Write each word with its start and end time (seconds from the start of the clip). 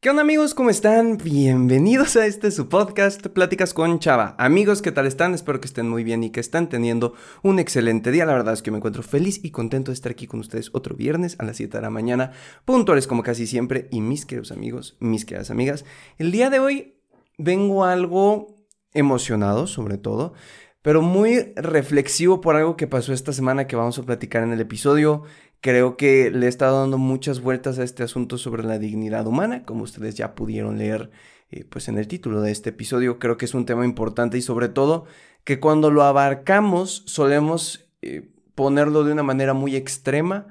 ¿Qué 0.00 0.10
onda 0.10 0.22
amigos? 0.22 0.54
¿Cómo 0.54 0.70
están? 0.70 1.16
Bienvenidos 1.16 2.14
a 2.14 2.24
este 2.24 2.52
su 2.52 2.68
podcast 2.68 3.26
Pláticas 3.26 3.74
con 3.74 3.98
Chava. 3.98 4.36
Amigos, 4.38 4.80
¿qué 4.80 4.92
tal 4.92 5.08
están? 5.08 5.34
Espero 5.34 5.60
que 5.60 5.66
estén 5.66 5.88
muy 5.88 6.04
bien 6.04 6.22
y 6.22 6.30
que 6.30 6.38
estén 6.38 6.68
teniendo 6.68 7.14
un 7.42 7.58
excelente 7.58 8.12
día. 8.12 8.24
La 8.24 8.34
verdad 8.34 8.54
es 8.54 8.62
que 8.62 8.70
me 8.70 8.76
encuentro 8.76 9.02
feliz 9.02 9.40
y 9.42 9.50
contento 9.50 9.90
de 9.90 9.94
estar 9.94 10.12
aquí 10.12 10.28
con 10.28 10.38
ustedes 10.38 10.70
otro 10.72 10.94
viernes 10.94 11.34
a 11.40 11.44
las 11.44 11.56
7 11.56 11.78
de 11.78 11.82
la 11.82 11.90
mañana, 11.90 12.30
puntuales 12.64 13.08
como 13.08 13.24
casi 13.24 13.48
siempre. 13.48 13.88
Y 13.90 14.00
mis 14.00 14.24
queridos 14.24 14.52
amigos, 14.52 14.96
mis 15.00 15.24
queridas 15.24 15.50
amigas, 15.50 15.84
el 16.16 16.30
día 16.30 16.48
de 16.48 16.60
hoy 16.60 17.02
vengo 17.36 17.84
algo 17.84 18.54
emocionado 18.94 19.66
sobre 19.66 19.98
todo, 19.98 20.32
pero 20.80 21.02
muy 21.02 21.54
reflexivo 21.56 22.40
por 22.40 22.54
algo 22.54 22.76
que 22.76 22.86
pasó 22.86 23.12
esta 23.12 23.32
semana 23.32 23.66
que 23.66 23.74
vamos 23.74 23.98
a 23.98 24.04
platicar 24.04 24.44
en 24.44 24.52
el 24.52 24.60
episodio. 24.60 25.24
Creo 25.60 25.96
que 25.96 26.30
le 26.30 26.46
he 26.46 26.48
estado 26.48 26.80
dando 26.80 26.98
muchas 26.98 27.40
vueltas 27.40 27.78
a 27.78 27.84
este 27.84 28.02
asunto 28.04 28.38
sobre 28.38 28.62
la 28.62 28.78
dignidad 28.78 29.26
humana, 29.26 29.64
como 29.64 29.82
ustedes 29.82 30.14
ya 30.14 30.34
pudieron 30.34 30.78
leer 30.78 31.10
eh, 31.50 31.64
pues 31.64 31.88
en 31.88 31.98
el 31.98 32.06
título 32.06 32.40
de 32.42 32.52
este 32.52 32.70
episodio. 32.70 33.18
Creo 33.18 33.36
que 33.36 33.44
es 33.44 33.54
un 33.54 33.66
tema 33.66 33.84
importante 33.84 34.38
y 34.38 34.42
sobre 34.42 34.68
todo 34.68 35.06
que 35.44 35.58
cuando 35.58 35.90
lo 35.90 36.04
abarcamos 36.04 37.02
solemos 37.06 37.88
eh, 38.02 38.30
ponerlo 38.54 39.02
de 39.02 39.12
una 39.12 39.22
manera 39.22 39.54
muy 39.54 39.74
extrema 39.74 40.46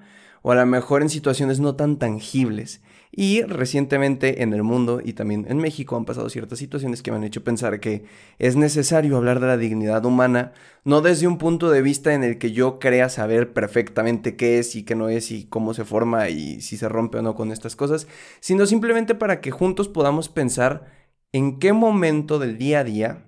o 0.48 0.52
a 0.52 0.56
lo 0.56 0.66
mejor 0.66 1.02
en 1.02 1.10
situaciones 1.10 1.60
no 1.60 1.76
tan 1.76 2.00
tangibles. 2.00 2.80
Y 3.12 3.42
recientemente 3.42 4.44
en 4.44 4.54
el 4.54 4.64
mundo 4.64 5.02
y 5.04 5.12
también 5.12 5.46
en 5.50 5.58
México 5.58 5.98
han 5.98 6.06
pasado 6.06 6.30
ciertas 6.30 6.58
situaciones 6.58 7.04
que 7.04 7.12
me 7.12 7.18
han 7.18 7.26
hecho 7.26 7.44
pensar 7.44 7.82
que 7.82 8.06
es 8.40 8.56
necesario 8.56 9.18
hablar 9.18 9.42
de 9.42 9.48
la 9.48 9.58
dignidad 9.58 10.06
humana, 10.06 10.54
no 10.86 11.02
desde 11.02 11.28
un 11.28 11.38
punto 11.38 11.70
de 11.70 11.82
vista 11.82 12.14
en 12.14 12.24
el 12.24 12.38
que 12.38 12.54
yo 12.54 12.80
crea 12.80 13.10
saber 13.10 13.52
perfectamente 13.52 14.38
qué 14.38 14.60
es 14.60 14.74
y 14.78 14.84
qué 14.84 14.96
no 14.96 15.10
es 15.10 15.32
y 15.32 15.48
cómo 15.48 15.74
se 15.74 15.84
forma 15.84 16.30
y 16.30 16.62
si 16.62 16.78
se 16.78 16.88
rompe 16.88 17.18
o 17.18 17.22
no 17.22 17.36
con 17.36 17.52
estas 17.52 17.76
cosas, 17.76 18.08
sino 18.40 18.66
simplemente 18.68 19.16
para 19.16 19.42
que 19.42 19.52
juntos 19.52 19.90
podamos 19.90 20.30
pensar 20.30 20.86
en 21.34 21.60
qué 21.60 21.74
momento 21.74 22.40
del 22.40 22.58
día 22.58 22.80
a 22.80 22.84
día 22.86 23.27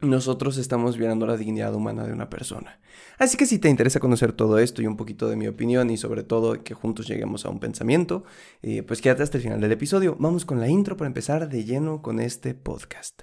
nosotros 0.00 0.58
estamos 0.58 0.96
violando 0.96 1.26
la 1.26 1.36
dignidad 1.36 1.74
humana 1.74 2.06
de 2.06 2.12
una 2.12 2.28
persona. 2.28 2.80
Así 3.18 3.36
que 3.36 3.46
si 3.46 3.58
te 3.58 3.68
interesa 3.68 4.00
conocer 4.00 4.32
todo 4.32 4.58
esto 4.58 4.82
y 4.82 4.86
un 4.86 4.96
poquito 4.96 5.28
de 5.28 5.36
mi 5.36 5.48
opinión 5.48 5.90
y 5.90 5.96
sobre 5.96 6.22
todo 6.22 6.62
que 6.62 6.74
juntos 6.74 7.06
lleguemos 7.06 7.46
a 7.46 7.50
un 7.50 7.60
pensamiento, 7.60 8.24
eh, 8.62 8.82
pues 8.82 9.00
quédate 9.00 9.22
hasta 9.22 9.38
el 9.38 9.42
final 9.42 9.60
del 9.60 9.72
episodio. 9.72 10.16
Vamos 10.18 10.44
con 10.44 10.60
la 10.60 10.68
intro 10.68 10.96
para 10.96 11.08
empezar 11.08 11.48
de 11.48 11.64
lleno 11.64 12.02
con 12.02 12.20
este 12.20 12.54
podcast. 12.54 13.22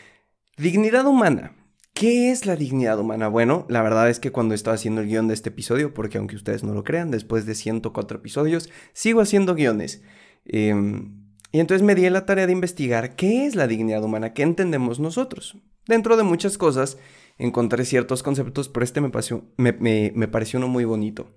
Dignidad 0.57 1.05
humana. 1.05 1.55
¿Qué 1.93 2.31
es 2.31 2.45
la 2.45 2.55
dignidad 2.55 2.99
humana? 2.99 3.27
Bueno, 3.27 3.65
la 3.69 3.81
verdad 3.81 4.09
es 4.09 4.19
que 4.19 4.31
cuando 4.31 4.53
estaba 4.53 4.75
haciendo 4.75 5.01
el 5.01 5.07
guion 5.07 5.27
de 5.27 5.33
este 5.33 5.49
episodio, 5.49 5.93
porque 5.93 6.17
aunque 6.17 6.35
ustedes 6.35 6.63
no 6.63 6.73
lo 6.73 6.83
crean, 6.83 7.09
después 7.09 7.45
de 7.45 7.55
104 7.55 8.17
episodios, 8.17 8.69
sigo 8.93 9.21
haciendo 9.21 9.55
guiones. 9.55 10.03
Em, 10.45 11.25
y 11.51 11.59
entonces 11.59 11.85
me 11.85 11.95
di 11.95 12.09
la 12.09 12.25
tarea 12.25 12.47
de 12.47 12.53
investigar 12.53 13.15
qué 13.15 13.45
es 13.45 13.55
la 13.55 13.67
dignidad 13.67 14.03
humana, 14.03 14.33
qué 14.33 14.43
entendemos 14.43 14.99
nosotros. 14.99 15.57
Dentro 15.87 16.17
de 16.17 16.23
muchas 16.23 16.57
cosas, 16.57 16.97
encontré 17.37 17.85
ciertos 17.85 18.23
conceptos, 18.23 18.67
pero 18.67 18.83
este 18.83 19.01
me 19.01 19.11
me, 19.57 20.11
me 20.13 20.27
pareció 20.27 20.59
uno 20.59 20.67
muy 20.67 20.85
bonito. 20.85 21.31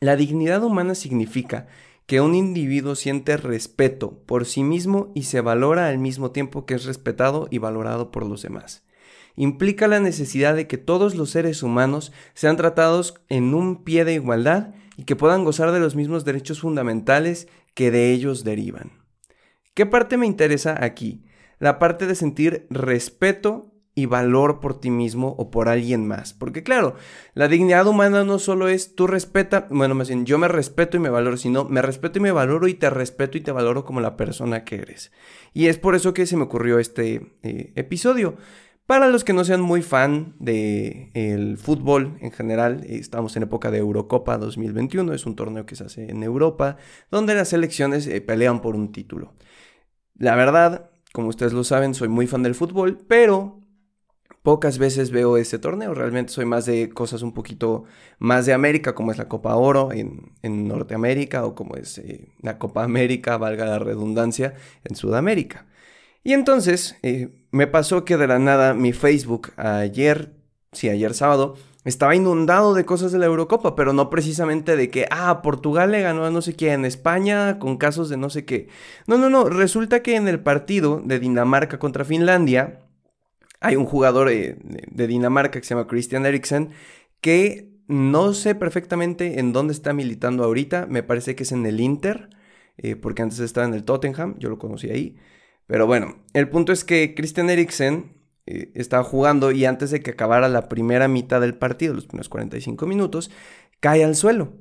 La 0.00 0.16
dignidad 0.16 0.62
humana 0.64 0.94
significa 0.94 1.66
que 2.06 2.20
un 2.20 2.34
individuo 2.34 2.94
siente 2.94 3.36
respeto 3.36 4.22
por 4.26 4.44
sí 4.44 4.62
mismo 4.62 5.10
y 5.14 5.24
se 5.24 5.40
valora 5.40 5.88
al 5.88 5.98
mismo 5.98 6.30
tiempo 6.32 6.66
que 6.66 6.74
es 6.74 6.84
respetado 6.84 7.48
y 7.50 7.58
valorado 7.58 8.10
por 8.10 8.26
los 8.26 8.42
demás. 8.42 8.84
Implica 9.36 9.88
la 9.88 10.00
necesidad 10.00 10.54
de 10.54 10.66
que 10.66 10.78
todos 10.78 11.14
los 11.14 11.30
seres 11.30 11.62
humanos 11.62 12.12
sean 12.34 12.56
tratados 12.56 13.14
en 13.28 13.54
un 13.54 13.82
pie 13.82 14.04
de 14.04 14.14
igualdad 14.14 14.74
y 14.96 15.04
que 15.04 15.16
puedan 15.16 15.44
gozar 15.44 15.72
de 15.72 15.80
los 15.80 15.96
mismos 15.96 16.24
derechos 16.24 16.60
fundamentales 16.60 17.48
que 17.74 17.90
de 17.90 18.12
ellos 18.12 18.44
derivan. 18.44 18.92
¿Qué 19.74 19.86
parte 19.86 20.16
me 20.16 20.26
interesa 20.26 20.84
aquí? 20.84 21.24
La 21.58 21.80
parte 21.80 22.06
de 22.06 22.14
sentir 22.14 22.66
respeto 22.70 23.73
y 23.94 24.06
valor 24.06 24.60
por 24.60 24.80
ti 24.80 24.90
mismo 24.90 25.34
o 25.38 25.50
por 25.50 25.68
alguien 25.68 26.06
más. 26.06 26.34
Porque 26.34 26.62
claro, 26.62 26.96
la 27.34 27.48
dignidad 27.48 27.86
humana 27.86 28.24
no 28.24 28.38
solo 28.38 28.68
es 28.68 28.94
tú 28.94 29.06
respeta, 29.06 29.66
bueno, 29.70 29.94
más 29.94 30.08
bien 30.08 30.26
yo 30.26 30.38
me 30.38 30.48
respeto 30.48 30.96
y 30.96 31.00
me 31.00 31.10
valoro, 31.10 31.36
sino 31.36 31.64
me 31.64 31.82
respeto 31.82 32.18
y 32.18 32.22
me 32.22 32.32
valoro 32.32 32.66
y 32.66 32.74
te 32.74 32.90
respeto 32.90 33.38
y 33.38 33.40
te 33.40 33.52
valoro 33.52 33.84
como 33.84 34.00
la 34.00 34.16
persona 34.16 34.64
que 34.64 34.76
eres. 34.76 35.12
Y 35.52 35.66
es 35.66 35.78
por 35.78 35.94
eso 35.94 36.12
que 36.12 36.26
se 36.26 36.36
me 36.36 36.44
ocurrió 36.44 36.78
este 36.78 37.36
eh, 37.42 37.72
episodio. 37.76 38.36
Para 38.86 39.08
los 39.08 39.24
que 39.24 39.32
no 39.32 39.44
sean 39.44 39.62
muy 39.62 39.80
fan 39.80 40.34
del 40.38 41.10
el 41.14 41.56
fútbol 41.56 42.18
en 42.20 42.32
general, 42.32 42.84
estamos 42.86 43.34
en 43.34 43.44
época 43.44 43.70
de 43.70 43.78
Eurocopa 43.78 44.36
2021, 44.36 45.14
es 45.14 45.24
un 45.24 45.36
torneo 45.36 45.64
que 45.64 45.74
se 45.74 45.84
hace 45.84 46.10
en 46.10 46.22
Europa, 46.22 46.76
donde 47.10 47.34
las 47.34 47.48
selecciones 47.48 48.06
eh, 48.06 48.20
pelean 48.20 48.60
por 48.60 48.76
un 48.76 48.92
título. 48.92 49.32
La 50.16 50.36
verdad, 50.36 50.90
como 51.14 51.28
ustedes 51.28 51.54
lo 51.54 51.64
saben, 51.64 51.94
soy 51.94 52.08
muy 52.08 52.26
fan 52.26 52.42
del 52.42 52.54
fútbol, 52.54 52.98
pero 53.08 53.63
pocas 54.44 54.76
veces 54.76 55.10
veo 55.10 55.38
ese 55.38 55.58
torneo. 55.58 55.94
Realmente 55.94 56.30
soy 56.30 56.44
más 56.44 56.66
de 56.66 56.90
cosas 56.90 57.22
un 57.22 57.32
poquito 57.32 57.84
más 58.18 58.44
de 58.44 58.52
América, 58.52 58.94
como 58.94 59.10
es 59.10 59.16
la 59.16 59.26
Copa 59.26 59.56
Oro 59.56 59.88
en, 59.90 60.68
Norteamérica 60.68 61.46
o 61.46 61.54
como 61.54 61.76
es 61.76 61.96
eh, 61.96 62.28
la 62.42 62.58
Copa 62.58 62.84
América, 62.84 63.38
valga 63.38 63.64
la 63.64 63.78
redundancia, 63.78 64.54
en 64.84 64.96
Sudamérica. 64.96 65.66
Y 66.22 66.34
entonces 66.34 66.98
eh, 67.02 67.30
me 67.52 67.66
pasó 67.66 68.04
que 68.04 68.18
de 68.18 68.26
la 68.26 68.38
nada 68.38 68.74
mi 68.74 68.92
Facebook 68.92 69.52
ayer, 69.56 70.34
sí, 70.72 70.90
ayer 70.90 71.14
sábado, 71.14 71.56
estaba 71.86 72.14
inundado 72.14 72.74
de 72.74 72.84
cosas 72.84 73.12
de 73.12 73.18
la 73.18 73.26
Eurocopa, 73.26 73.74
pero 73.74 73.94
no 73.94 74.10
precisamente 74.10 74.76
de 74.76 74.90
que, 74.90 75.06
ah, 75.10 75.40
Portugal 75.40 75.90
le 75.90 76.02
ganó 76.02 76.26
a 76.26 76.30
no 76.30 76.42
sé 76.42 76.54
quién, 76.54 76.84
España 76.84 77.58
con 77.58 77.78
casos 77.78 78.10
de 78.10 78.18
no 78.18 78.28
sé 78.28 78.44
qué. 78.44 78.68
No, 79.06 79.16
no, 79.16 79.30
no, 79.30 79.48
resulta 79.48 80.02
que 80.02 80.16
en 80.16 80.28
el 80.28 80.40
partido 80.40 81.00
de 81.02 81.18
Dinamarca 81.18 81.78
contra 81.78 82.04
Finlandia, 82.04 82.83
hay 83.64 83.76
un 83.76 83.86
jugador 83.86 84.28
eh, 84.30 84.56
de 84.60 85.06
Dinamarca 85.06 85.58
que 85.58 85.66
se 85.66 85.74
llama 85.74 85.86
Christian 85.86 86.26
Eriksen 86.26 86.70
que 87.20 87.74
no 87.86 88.34
sé 88.34 88.54
perfectamente 88.54 89.40
en 89.40 89.52
dónde 89.52 89.72
está 89.72 89.92
militando 89.92 90.44
ahorita. 90.44 90.86
Me 90.86 91.02
parece 91.02 91.34
que 91.34 91.44
es 91.44 91.52
en 91.52 91.64
el 91.66 91.80
Inter, 91.80 92.28
eh, 92.76 92.96
porque 92.96 93.22
antes 93.22 93.38
estaba 93.40 93.66
en 93.66 93.74
el 93.74 93.84
Tottenham, 93.84 94.36
yo 94.38 94.50
lo 94.50 94.58
conocí 94.58 94.90
ahí. 94.90 95.16
Pero 95.66 95.86
bueno, 95.86 96.22
el 96.34 96.48
punto 96.48 96.72
es 96.72 96.84
que 96.84 97.14
Christian 97.14 97.48
Eriksen 97.48 98.12
eh, 98.46 98.70
estaba 98.74 99.04
jugando 99.04 99.52
y 99.52 99.64
antes 99.64 99.90
de 99.90 100.00
que 100.02 100.10
acabara 100.10 100.48
la 100.48 100.68
primera 100.68 101.08
mitad 101.08 101.40
del 101.40 101.56
partido, 101.56 101.94
los 101.94 102.06
primeros 102.06 102.28
45 102.28 102.86
minutos, 102.86 103.30
cae 103.80 104.04
al 104.04 104.16
suelo. 104.16 104.52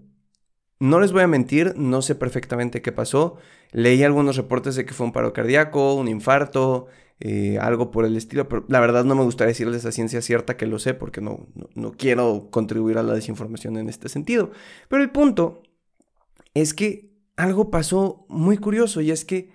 No 0.79 1.00
les 1.00 1.11
voy 1.11 1.22
a 1.22 1.28
mentir, 1.28 1.73
no 1.78 2.01
sé 2.01 2.16
perfectamente 2.16 2.81
qué 2.81 2.91
pasó. 2.91 3.38
Leí 3.72 4.03
algunos 4.03 4.35
reportes 4.38 4.75
de 4.75 4.85
que 4.85 4.94
fue 4.94 5.06
un 5.06 5.13
paro 5.13 5.34
cardíaco, 5.34 5.94
un 5.95 6.07
infarto, 6.07 6.88
eh, 7.19 7.57
algo 7.59 7.89
por 7.89 8.06
el 8.06 8.17
estilo, 8.17 8.50
pero 8.50 8.66
la 8.67 8.79
verdad 8.79 9.06
no 9.06 9.16
me 9.16 9.23
gustaría 9.23 9.50
decirles 9.50 9.85
a 9.85 9.91
ciencia 9.91 10.22
cierta 10.22 10.57
que 10.57 10.66
lo 10.66 10.78
sé 10.78 10.94
porque 10.94 11.22
no, 11.22 11.47
no, 11.73 11.94
quiero 11.94 12.50
contribuir 12.51 12.97
a 12.97 13.03
la 13.03 13.13
desinformación 13.13 13.78
en 13.78 13.88
este 13.88 14.09
sentido. 14.09 14.51
Pero 14.89 15.01
el 15.01 15.09
punto 15.09 15.63
es 16.53 16.73
que 16.73 17.13
algo 17.38 17.72
pasó 17.72 18.25
muy 18.28 18.57
curioso 18.57 19.00
y 19.00 19.11
es 19.11 19.25
que 19.25 19.51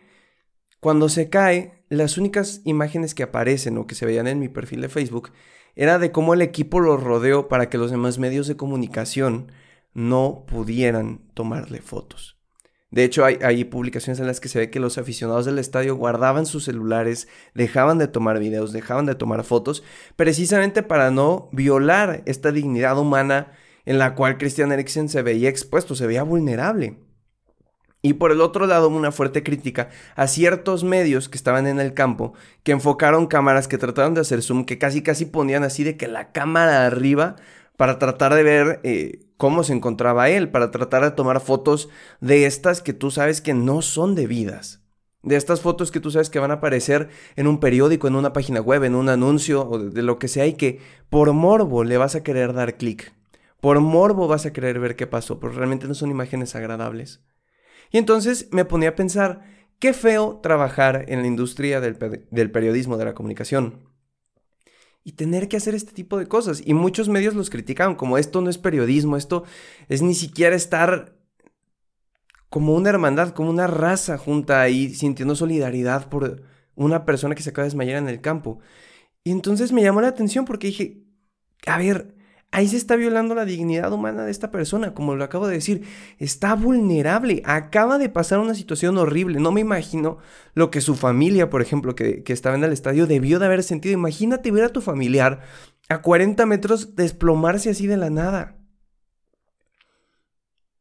cuando 0.80 1.08
se 1.08 1.28
cae, 1.28 1.84
las 1.88 2.16
únicas 2.16 2.62
imágenes 2.64 3.14
que 3.14 3.24
aparecen 3.24 3.76
o 3.78 3.86
que 3.86 3.94
se 3.94 4.06
veían 4.06 4.28
en 4.28 4.38
mi 4.38 4.48
perfil 4.48 4.80
de 4.80 4.88
Facebook 4.88 5.32
era 5.76 5.98
de 5.98 6.10
cómo 6.10 6.34
el 6.34 6.42
equipo 6.42 6.80
lo 6.80 6.96
rodeó 6.96 7.48
para 7.48 7.68
que 7.68 7.78
los 7.78 7.90
demás 7.90 8.18
medios 8.18 8.46
de 8.46 8.56
comunicación 8.56 9.52
no 9.94 10.44
pudieran 10.46 11.20
tomarle 11.34 11.80
fotos. 11.80 12.38
De 12.90 13.04
hecho, 13.04 13.24
hay, 13.24 13.64
publicaciones 13.64 14.18
en 14.18 14.26
las 14.26 14.40
que 14.40 14.48
se 14.48 14.58
ve 14.58 14.70
que 14.70 14.80
los 14.80 14.96
aficionados 14.96 15.44
del 15.44 15.58
estadio 15.58 15.94
guardaban 15.94 16.46
sus 16.46 16.64
celulares, 16.64 17.28
dejaban 17.54 17.98
de 17.98 18.08
tomar 18.08 18.38
videos, 18.38 18.72
dejaban 18.72 19.04
de 19.04 19.14
tomar 19.14 19.44
fotos, 19.44 19.82
precisamente 20.16 20.82
para 20.82 21.10
no 21.10 21.50
violar 21.52 22.22
esta 22.24 22.50
dignidad 22.50 22.98
humana 22.98 23.52
en 23.84 23.98
la 23.98 24.14
cual 24.14 24.38
Christian 24.38 24.72
Eriksen 24.72 25.10
se 25.10 25.20
veía 25.20 25.50
expuesto, 25.50 25.94
se 25.94 26.06
veía 26.06 26.22
vulnerable. 26.22 26.98
Y 28.00 28.14
por 28.14 28.32
el 28.32 28.40
otro 28.40 28.66
lado, 28.66 28.88
una 28.88 29.12
fuerte 29.12 29.42
crítica 29.42 29.90
a 30.14 30.26
ciertos 30.26 30.82
medios 30.82 31.28
que 31.28 31.36
estaban 31.36 31.66
en 31.66 31.80
el 31.80 31.92
campo, 31.92 32.32
que 32.62 32.72
enfocaron 32.72 33.26
cámaras, 33.26 33.68
que 33.68 33.76
trataron 33.76 34.14
de 34.14 34.20
hacer 34.22 34.40
zoom, 34.42 34.64
que 34.64 34.78
casi 34.78 35.02
casi 35.02 35.26
ponían 35.26 35.64
así 35.64 35.84
de 35.84 35.96
que 35.98 36.06
la 36.06 36.32
cámara 36.32 36.86
arriba 36.86 37.36
para 37.76 37.98
tratar 37.98 38.34
de 38.34 38.42
ver 38.42 38.80
eh, 38.82 39.27
cómo 39.38 39.64
se 39.64 39.72
encontraba 39.72 40.28
él, 40.28 40.50
para 40.50 40.70
tratar 40.70 41.04
de 41.04 41.12
tomar 41.12 41.40
fotos 41.40 41.88
de 42.20 42.44
estas 42.44 42.82
que 42.82 42.92
tú 42.92 43.10
sabes 43.10 43.40
que 43.40 43.54
no 43.54 43.80
son 43.80 44.14
debidas. 44.14 44.82
De 45.22 45.36
estas 45.36 45.62
fotos 45.62 45.90
que 45.90 46.00
tú 46.00 46.10
sabes 46.10 46.28
que 46.28 46.38
van 46.38 46.50
a 46.50 46.54
aparecer 46.54 47.08
en 47.36 47.46
un 47.46 47.60
periódico, 47.60 48.06
en 48.08 48.16
una 48.16 48.32
página 48.32 48.60
web, 48.60 48.84
en 48.84 48.94
un 48.94 49.08
anuncio 49.08 49.66
o 49.66 49.78
de 49.78 50.02
lo 50.02 50.18
que 50.18 50.28
sea 50.28 50.46
y 50.46 50.54
que 50.54 50.80
por 51.08 51.32
morbo 51.32 51.84
le 51.84 51.96
vas 51.96 52.14
a 52.14 52.22
querer 52.22 52.52
dar 52.52 52.76
clic. 52.76 53.14
Por 53.60 53.80
morbo 53.80 54.28
vas 54.28 54.44
a 54.44 54.52
querer 54.52 54.78
ver 54.80 54.96
qué 54.96 55.06
pasó, 55.06 55.40
pero 55.40 55.52
realmente 55.52 55.88
no 55.88 55.94
son 55.94 56.10
imágenes 56.10 56.54
agradables. 56.54 57.20
Y 57.90 57.98
entonces 57.98 58.48
me 58.52 58.64
ponía 58.64 58.90
a 58.90 58.96
pensar, 58.96 59.42
qué 59.78 59.92
feo 59.92 60.40
trabajar 60.42 61.04
en 61.08 61.22
la 61.22 61.28
industria 61.28 61.80
del, 61.80 61.96
del 62.30 62.50
periodismo, 62.50 62.96
de 62.96 63.04
la 63.04 63.14
comunicación 63.14 63.87
y 65.08 65.12
tener 65.12 65.48
que 65.48 65.56
hacer 65.56 65.74
este 65.74 65.92
tipo 65.92 66.18
de 66.18 66.26
cosas. 66.26 66.60
Y 66.62 66.74
muchos 66.74 67.08
medios 67.08 67.34
los 67.34 67.48
criticaban 67.48 67.94
como 67.94 68.18
esto 68.18 68.42
no 68.42 68.50
es 68.50 68.58
periodismo, 68.58 69.16
esto 69.16 69.44
es 69.88 70.02
ni 70.02 70.14
siquiera 70.14 70.54
estar 70.54 71.16
como 72.50 72.74
una 72.74 72.90
hermandad, 72.90 73.30
como 73.30 73.48
una 73.48 73.66
raza 73.66 74.18
junta 74.18 74.60
ahí, 74.60 74.94
sintiendo 74.94 75.34
solidaridad 75.34 76.10
por 76.10 76.42
una 76.74 77.06
persona 77.06 77.34
que 77.34 77.42
se 77.42 77.48
acaba 77.48 77.62
de 77.62 77.68
desmayar 77.68 77.96
en 77.96 78.10
el 78.10 78.20
campo. 78.20 78.60
Y 79.24 79.30
entonces 79.30 79.72
me 79.72 79.82
llamó 79.82 80.02
la 80.02 80.08
atención 80.08 80.44
porque 80.44 80.66
dije, 80.66 81.02
a 81.64 81.78
ver, 81.78 82.14
Ahí 82.50 82.66
se 82.66 82.78
está 82.78 82.96
violando 82.96 83.34
la 83.34 83.44
dignidad 83.44 83.92
humana 83.92 84.24
de 84.24 84.30
esta 84.30 84.50
persona, 84.50 84.94
como 84.94 85.14
lo 85.14 85.22
acabo 85.22 85.46
de 85.46 85.54
decir. 85.54 85.86
Está 86.18 86.54
vulnerable, 86.54 87.42
acaba 87.44 87.98
de 87.98 88.08
pasar 88.08 88.38
una 88.38 88.54
situación 88.54 88.96
horrible. 88.96 89.38
No 89.38 89.52
me 89.52 89.60
imagino 89.60 90.18
lo 90.54 90.70
que 90.70 90.80
su 90.80 90.94
familia, 90.94 91.50
por 91.50 91.60
ejemplo, 91.60 91.94
que, 91.94 92.22
estaba 92.26 92.56
en 92.56 92.64
el 92.64 92.72
estadio, 92.72 93.06
debió 93.06 93.38
de 93.38 93.46
haber 93.46 93.62
sentido. 93.62 93.92
Imagínate 93.92 94.50
ver 94.50 94.64
a 94.64 94.70
tu 94.70 94.80
familiar 94.80 95.42
a 95.90 96.00
40 96.00 96.46
metros 96.46 96.96
desplomarse 96.96 97.70
así 97.70 97.86
de 97.86 97.98
la 97.98 98.08
nada. 98.08 98.56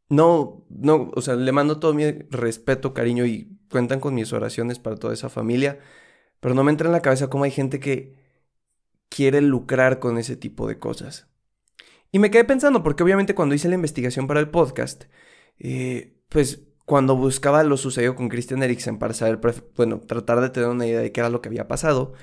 No, 0.10 0.66
no, 0.70 1.12
o 1.16 1.22
sea, 1.22 1.36
le 1.36 1.52
mando 1.52 1.80
todo 1.80 1.94
mi 1.94 2.10
respeto, 2.30 2.94
cariño 2.94 3.26
y 3.26 3.60
cuentan 3.70 4.00
con 4.00 4.16
mis 4.16 4.32
oraciones 4.32 4.80
para 4.80 4.96
toda 4.96 5.14
esa 5.14 5.28
familia. 5.28 5.80
Pero 6.40 6.56
no 6.56 6.64
me 6.64 6.72
entra 6.72 6.88
en 6.88 6.94
la 6.94 7.02
cabeza 7.02 7.30
cómo 7.30 7.44
hay 7.44 7.52
gente 7.52 7.82
que 7.82 8.16
quiere 9.10 9.42
lucrar 9.42 10.00
con 10.00 10.18
ese 10.18 10.38
tipo 10.38 10.66
de 10.68 10.80
cosas. 10.80 11.28
Y 12.12 12.20
me 12.20 12.32
quedé 12.32 12.44
pensando, 12.44 12.84
porque 12.84 13.04
obviamente 13.04 13.36
cuando 13.36 13.56
hice 13.56 13.70
la 13.70 13.76
investigación 13.76 14.28
para 14.28 14.40
el 14.40 14.50
podcast, 14.50 15.06
eh, 15.60 16.18
pues 16.30 16.64
cuando 16.86 17.18
buscaba 17.18 17.64
lo 17.64 17.76
sucedido 17.76 18.16
con 18.16 18.30
Christian 18.30 18.64
Eriksen 18.64 18.98
para 18.98 19.14
saber, 19.14 19.40
bueno, 19.76 20.00
tratar 20.00 20.40
de 20.40 20.50
tener 20.50 20.70
una 20.70 20.88
idea 20.88 21.02
de 21.02 21.12
qué 21.12 21.20
era 21.20 21.30
lo 21.30 21.42
que 21.42 21.50
había 21.50 21.68
pasado, 21.68 22.14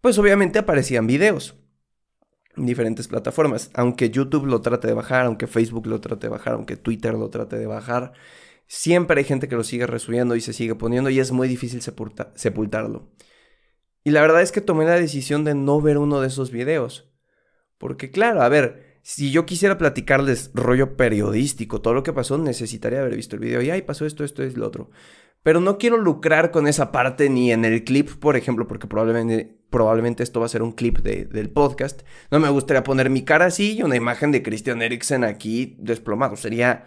pues 0.00 0.18
obviamente 0.18 0.58
aparecían 0.58 1.06
videos 1.06 1.56
en 2.56 2.66
diferentes 2.66 3.08
plataformas. 3.08 3.70
Aunque 3.74 4.10
YouTube 4.10 4.46
lo 4.46 4.60
trate 4.60 4.88
de 4.88 4.94
bajar, 4.94 5.26
aunque 5.26 5.46
Facebook 5.46 5.86
lo 5.86 6.00
trate 6.00 6.26
de 6.26 6.30
bajar, 6.32 6.54
aunque 6.54 6.76
Twitter 6.76 7.14
lo 7.14 7.30
trate 7.30 7.56
de 7.56 7.66
bajar, 7.66 8.12
siempre 8.66 9.18
hay 9.18 9.24
gente 9.24 9.48
que 9.48 9.56
lo 9.56 9.64
sigue 9.64 9.86
resubiendo 9.86 10.36
y 10.36 10.40
se 10.40 10.52
sigue 10.52 10.74
poniendo 10.74 11.10
y 11.10 11.18
es 11.18 11.32
muy 11.32 11.48
difícil 11.48 11.80
sepultarlo. 11.80 13.10
Y 14.04 14.10
la 14.10 14.20
verdad 14.20 14.42
es 14.42 14.52
que 14.52 14.60
tomé 14.60 14.84
la 14.84 14.94
decisión 14.94 15.44
de 15.44 15.54
no 15.54 15.80
ver 15.80 15.98
uno 15.98 16.20
de 16.20 16.28
esos 16.28 16.50
videos. 16.50 17.10
Porque 17.78 18.10
claro, 18.10 18.42
a 18.42 18.48
ver, 18.48 18.89
si 19.02 19.30
yo 19.30 19.46
quisiera 19.46 19.78
platicarles 19.78 20.50
rollo 20.54 20.96
periodístico, 20.96 21.80
todo 21.80 21.94
lo 21.94 22.02
que 22.02 22.12
pasó, 22.12 22.38
necesitaría 22.38 23.00
haber 23.00 23.16
visto 23.16 23.36
el 23.36 23.40
video 23.40 23.62
y, 23.62 23.70
ay, 23.70 23.82
pasó 23.82 24.06
esto, 24.06 24.24
esto, 24.24 24.42
es 24.42 24.56
lo 24.56 24.66
otro. 24.66 24.90
Pero 25.42 25.60
no 25.60 25.78
quiero 25.78 25.96
lucrar 25.96 26.50
con 26.50 26.66
esa 26.66 26.92
parte 26.92 27.30
ni 27.30 27.50
en 27.50 27.64
el 27.64 27.84
clip, 27.84 28.10
por 28.10 28.36
ejemplo, 28.36 28.66
porque 28.66 28.86
probablemente, 28.86 29.58
probablemente 29.70 30.22
esto 30.22 30.40
va 30.40 30.46
a 30.46 30.50
ser 30.50 30.62
un 30.62 30.72
clip 30.72 30.98
del 30.98 31.50
podcast. 31.50 32.02
No 32.30 32.40
me 32.40 32.50
gustaría 32.50 32.84
poner 32.84 33.08
mi 33.08 33.24
cara 33.24 33.46
así 33.46 33.78
y 33.78 33.82
una 33.82 33.96
imagen 33.96 34.32
de 34.32 34.42
Christian 34.42 34.82
Eriksen 34.82 35.24
aquí 35.24 35.76
desplomado. 35.78 36.36
Sería... 36.36 36.86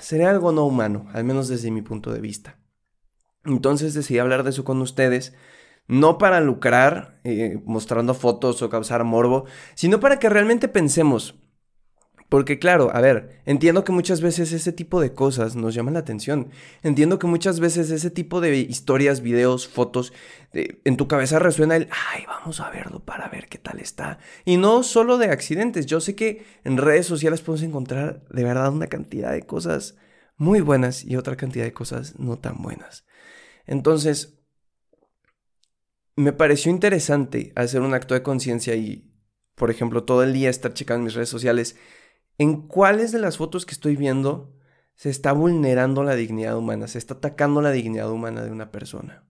Sería 0.00 0.30
algo 0.30 0.52
no 0.52 0.64
humano, 0.64 1.08
al 1.12 1.24
menos 1.24 1.48
desde 1.48 1.72
mi 1.72 1.82
punto 1.82 2.12
de 2.12 2.20
vista. 2.20 2.60
Entonces 3.44 3.94
decidí 3.94 4.20
hablar 4.20 4.44
de 4.44 4.50
eso 4.50 4.64
con 4.64 4.80
ustedes 4.80 5.34
no 5.88 6.18
para 6.18 6.40
lucrar, 6.40 7.20
eh, 7.24 7.60
mostrando 7.64 8.14
fotos 8.14 8.62
o 8.62 8.70
causar 8.70 9.04
morbo, 9.04 9.44
sino 9.74 10.00
para 10.00 10.18
que 10.18 10.28
realmente 10.28 10.68
pensemos. 10.68 11.36
Porque 12.28 12.58
claro, 12.58 12.90
a 12.92 13.00
ver, 13.00 13.40
entiendo 13.46 13.84
que 13.84 13.92
muchas 13.92 14.20
veces 14.20 14.52
ese 14.52 14.72
tipo 14.72 15.00
de 15.00 15.14
cosas 15.14 15.54
nos 15.54 15.74
llaman 15.74 15.94
la 15.94 16.00
atención. 16.00 16.50
Entiendo 16.82 17.20
que 17.20 17.28
muchas 17.28 17.60
veces 17.60 17.90
ese 17.90 18.10
tipo 18.10 18.40
de 18.40 18.56
historias, 18.56 19.20
videos, 19.20 19.68
fotos, 19.68 20.12
en 20.52 20.96
tu 20.96 21.06
cabeza 21.06 21.38
resuena 21.38 21.76
el, 21.76 21.88
ay, 22.12 22.24
vamos 22.26 22.60
a 22.60 22.70
verlo 22.70 23.04
para 23.04 23.28
ver 23.28 23.48
qué 23.48 23.58
tal 23.58 23.78
está. 23.78 24.18
Y 24.44 24.56
no 24.56 24.82
solo 24.82 25.18
de 25.18 25.26
accidentes, 25.26 25.86
yo 25.86 26.00
sé 26.00 26.16
que 26.16 26.44
en 26.64 26.78
redes 26.78 27.06
sociales 27.06 27.42
podemos 27.42 27.62
encontrar 27.62 28.24
de 28.28 28.42
verdad 28.42 28.72
una 28.72 28.88
cantidad 28.88 29.30
de 29.30 29.42
cosas 29.42 29.96
muy 30.36 30.60
buenas 30.60 31.04
y 31.04 31.16
otra 31.16 31.36
cantidad 31.36 31.64
de 31.64 31.72
cosas 31.72 32.18
no 32.18 32.38
tan 32.38 32.60
buenas. 32.60 33.06
Entonces, 33.66 34.35
me 36.16 36.32
pareció 36.32 36.70
interesante 36.70 37.52
hacer 37.54 37.82
un 37.82 37.94
acto 37.94 38.14
de 38.14 38.22
conciencia 38.22 38.74
y, 38.74 39.12
por 39.54 39.70
ejemplo, 39.70 40.04
todo 40.04 40.22
el 40.22 40.32
día 40.32 40.50
estar 40.50 40.72
checando 40.74 41.04
mis 41.04 41.14
redes 41.14 41.28
sociales 41.28 41.76
en 42.38 42.66
cuáles 42.66 43.12
de 43.12 43.18
las 43.18 43.36
fotos 43.36 43.66
que 43.66 43.72
estoy 43.72 43.96
viendo 43.96 44.54
se 44.94 45.10
está 45.10 45.32
vulnerando 45.32 46.02
la 46.02 46.14
dignidad 46.16 46.56
humana, 46.56 46.88
se 46.88 46.98
está 46.98 47.14
atacando 47.14 47.60
la 47.60 47.70
dignidad 47.70 48.10
humana 48.10 48.42
de 48.42 48.50
una 48.50 48.72
persona. 48.72 49.24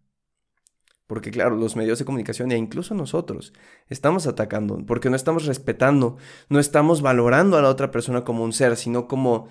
Porque 1.09 1.31
claro, 1.31 1.57
los 1.57 1.77
medios 1.77 1.99
de 1.99 2.05
comunicación 2.05 2.51
e 2.51 2.57
incluso 2.57 2.95
nosotros 2.95 3.53
estamos 3.89 4.27
atacando, 4.27 4.85
porque 4.87 5.11
no 5.11 5.17
estamos 5.17 5.47
respetando, 5.47 6.17
no 6.49 6.59
estamos 6.59 7.01
valorando 7.03 7.57
a 7.57 7.63
la 7.63 7.69
otra 7.69 7.91
persona 7.91 8.25
como 8.25 8.43
un 8.43 8.53
ser, 8.53 8.77
sino 8.77 9.07
como 9.07 9.49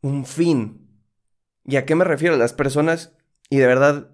un 0.00 0.24
fin. 0.24 1.02
¿Y 1.64 1.76
a 1.76 1.84
qué 1.84 1.94
me 1.94 2.04
refiero? 2.04 2.36
Las 2.36 2.54
personas, 2.54 3.16
y 3.50 3.58
de 3.58 3.66
verdad 3.66 4.13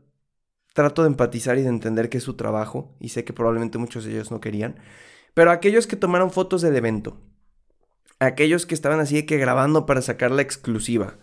trato 0.75 1.03
de 1.03 1.09
empatizar 1.09 1.59
y 1.59 1.63
de 1.63 1.69
entender 1.69 2.09
que 2.09 2.19
es 2.19 2.25
su 2.25 2.35
trabajo, 2.35 2.95
y 3.01 3.11
sé 3.11 3.25
que 3.25 3.33
probablemente 3.33 3.79
muchos 3.79 4.05
de 4.05 4.13
ellos 4.13 4.31
no 4.31 4.41
querían, 4.41 4.77
pero 5.35 5.51
aquellos 5.51 5.87
que 5.87 5.97
tomaron 5.97 6.31
fotos 6.31 6.63
del 6.63 6.77
evento, 6.77 7.21
aquellos 8.19 8.67
que 8.67 8.75
estaban 8.75 9.01
así 9.01 9.17
de 9.17 9.27
que 9.27 9.39
grabando 9.39 9.87
para 9.87 10.03
sacar 10.03 10.31
la 10.31 10.43
exclusiva. 10.43 11.19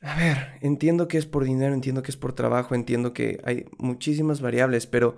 A 0.00 0.16
ver, 0.16 0.58
entiendo 0.60 1.08
que 1.08 1.18
es 1.18 1.26
por 1.26 1.44
dinero, 1.44 1.74
entiendo 1.74 2.02
que 2.02 2.10
es 2.10 2.16
por 2.16 2.32
trabajo, 2.32 2.74
entiendo 2.74 3.12
que 3.12 3.40
hay 3.44 3.66
muchísimas 3.78 4.40
variables, 4.40 4.86
pero 4.86 5.16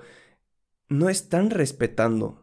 no 0.89 1.11
están 1.11 1.51
respetando 1.51 2.40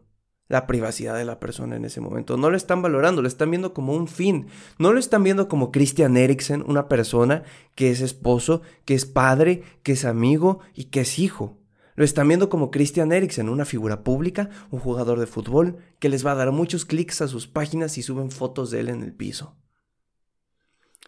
la 0.48 0.68
privacidad 0.68 1.16
de 1.16 1.26
la 1.26 1.40
persona 1.40 1.76
en 1.76 1.86
ese 1.86 2.02
momento. 2.02 2.38
No 2.38 2.50
lo 2.50 2.58
están 2.58 2.82
valorando, 2.82 3.22
lo 3.22 3.28
están 3.28 3.50
viendo 3.50 3.74
como 3.74 3.94
un 3.94 4.08
fin. 4.08 4.48
No 4.80 4.94
lo 4.94 5.00
están 5.00 5.24
viendo 5.24 5.48
como 5.48 5.72
Christian 5.72 6.18
Eriksen, 6.18 6.64
una 6.68 6.88
persona 6.88 7.44
que 7.76 7.92
es 7.92 8.02
esposo, 8.02 8.62
que 8.86 8.94
es 8.94 9.06
padre, 9.06 9.64
que 9.84 9.94
es 9.94 10.06
amigo 10.06 10.60
y 10.74 10.86
que 10.86 11.02
es 11.02 11.20
hijo. 11.20 11.58
Lo 11.96 12.06
están 12.06 12.28
viendo 12.28 12.50
como 12.50 12.69
Christian 12.69 13.12
Eriksen, 13.12 13.50
una 13.50 13.66
figura 13.66 14.04
pública, 14.04 14.50
un 14.69 14.80
jugador 14.80 15.19
de 15.19 15.26
fútbol, 15.26 15.78
que 16.00 16.10
les 16.10 16.26
va 16.26 16.33
a 16.33 16.36
dar 16.36 16.52
muchos 16.52 16.86
clics 16.86 17.21
a 17.21 17.28
sus 17.28 17.48
páginas 17.48 17.98
y 17.98 18.04
suben 18.04 18.30
fotos 18.30 18.69
de 18.69 18.81
él 18.81 18.90
en 18.90 19.02
el 19.02 19.14
piso. 19.14 19.56